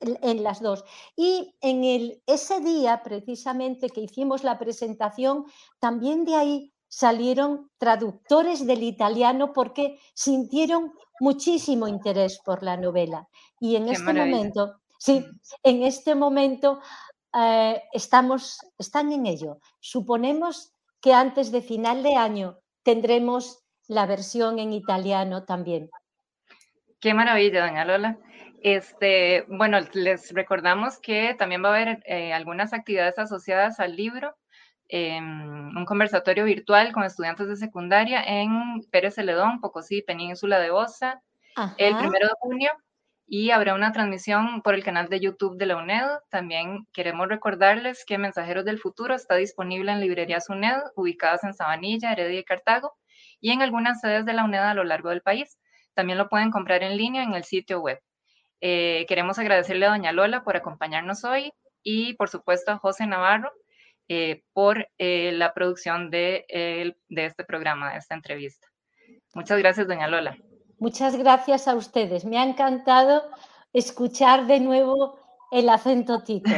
en 0.00 0.42
las 0.42 0.60
dos. 0.60 0.84
Y 1.14 1.54
en 1.60 1.84
el, 1.84 2.22
ese 2.26 2.58
día, 2.58 3.02
precisamente, 3.04 3.88
que 3.88 4.00
hicimos 4.00 4.42
la 4.42 4.58
presentación, 4.58 5.44
también 5.78 6.24
de 6.24 6.34
ahí 6.34 6.73
salieron 6.94 7.72
traductores 7.76 8.64
del 8.68 8.84
italiano 8.84 9.52
porque 9.52 9.98
sintieron 10.14 10.92
muchísimo 11.18 11.88
interés 11.88 12.40
por 12.44 12.62
la 12.62 12.76
novela. 12.76 13.28
Y 13.58 13.74
en 13.74 13.88
este 13.88 14.12
momento, 14.12 14.80
sí, 14.96 15.18
mm. 15.18 15.40
en 15.64 15.82
este 15.82 16.14
momento 16.14 16.80
eh, 17.36 17.82
estamos, 17.92 18.58
están 18.78 19.10
en 19.10 19.26
ello. 19.26 19.58
Suponemos 19.80 20.72
que 21.00 21.12
antes 21.12 21.50
de 21.50 21.62
final 21.62 22.04
de 22.04 22.14
año 22.14 22.58
tendremos 22.84 23.64
la 23.88 24.06
versión 24.06 24.60
en 24.60 24.72
italiano 24.72 25.42
también. 25.42 25.90
Qué 27.00 27.12
maravilla, 27.12 27.66
doña 27.66 27.84
Lola. 27.84 28.18
Este, 28.62 29.44
bueno, 29.48 29.80
les 29.94 30.32
recordamos 30.32 31.00
que 31.00 31.34
también 31.34 31.64
va 31.64 31.70
a 31.70 31.74
haber 31.74 32.02
eh, 32.06 32.32
algunas 32.32 32.72
actividades 32.72 33.18
asociadas 33.18 33.80
al 33.80 33.96
libro, 33.96 34.36
em, 34.96 35.76
un 35.76 35.84
conversatorio 35.84 36.44
virtual 36.44 36.92
con 36.92 37.02
estudiantes 37.02 37.48
de 37.48 37.56
secundaria 37.56 38.22
en 38.22 38.80
Pérez 38.92 39.16
Celedón, 39.16 39.60
Pocosí, 39.60 40.02
Península 40.02 40.60
de 40.60 40.70
Osa, 40.70 41.20
el 41.78 41.96
primero 41.96 42.28
de 42.28 42.34
junio 42.38 42.70
y 43.26 43.50
habrá 43.50 43.74
una 43.74 43.90
transmisión 43.90 44.62
por 44.62 44.74
el 44.74 44.84
canal 44.84 45.08
de 45.08 45.18
YouTube 45.18 45.56
de 45.56 45.66
la 45.66 45.78
UNED. 45.78 46.06
También 46.30 46.86
queremos 46.92 47.26
recordarles 47.26 48.04
que 48.06 48.18
Mensajeros 48.18 48.64
del 48.64 48.78
Futuro 48.78 49.16
está 49.16 49.34
disponible 49.34 49.90
en 49.90 50.00
librerías 50.00 50.48
UNED 50.48 50.78
ubicadas 50.94 51.42
en 51.42 51.54
Sabanilla, 51.54 52.12
Heredia 52.12 52.38
y 52.38 52.44
Cartago 52.44 52.92
y 53.40 53.50
en 53.50 53.62
algunas 53.62 54.00
sedes 54.00 54.24
de 54.24 54.32
la 54.32 54.44
UNED 54.44 54.62
a 54.62 54.74
lo 54.74 54.84
largo 54.84 55.08
del 55.08 55.22
país. 55.22 55.58
También 55.94 56.18
lo 56.18 56.28
pueden 56.28 56.52
comprar 56.52 56.84
en 56.84 56.96
línea 56.96 57.24
en 57.24 57.34
el 57.34 57.42
sitio 57.42 57.80
web. 57.80 58.00
Eh, 58.60 59.06
queremos 59.08 59.40
agradecerle 59.40 59.86
a 59.86 59.90
doña 59.90 60.12
Lola 60.12 60.44
por 60.44 60.56
acompañarnos 60.56 61.24
hoy 61.24 61.52
y 61.82 62.14
por 62.14 62.28
supuesto 62.28 62.70
a 62.70 62.78
José 62.78 63.08
Navarro 63.08 63.50
eh, 64.08 64.42
por 64.52 64.88
eh, 64.98 65.32
la 65.32 65.54
producción 65.54 66.10
de, 66.10 66.44
de 67.08 67.26
este 67.26 67.44
programa, 67.44 67.92
de 67.92 67.98
esta 67.98 68.14
entrevista. 68.14 68.68
Muchas 69.34 69.58
gracias, 69.58 69.88
doña 69.88 70.08
Lola. 70.08 70.36
Muchas 70.78 71.16
gracias 71.16 71.68
a 71.68 71.74
ustedes. 71.74 72.24
Me 72.24 72.38
ha 72.38 72.44
encantado 72.44 73.22
escuchar 73.72 74.46
de 74.46 74.60
nuevo 74.60 75.18
el 75.50 75.68
acento 75.68 76.22
Tito. 76.22 76.50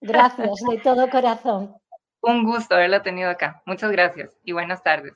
Gracias 0.00 0.50
de 0.68 0.78
todo 0.78 1.08
corazón. 1.10 1.74
Un 2.22 2.44
gusto 2.44 2.74
haberla 2.74 3.02
tenido 3.02 3.30
acá. 3.30 3.62
Muchas 3.64 3.90
gracias 3.90 4.36
y 4.44 4.52
buenas 4.52 4.82
tardes. 4.82 5.14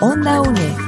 Onda 0.00 0.40
UNE. 0.40 0.87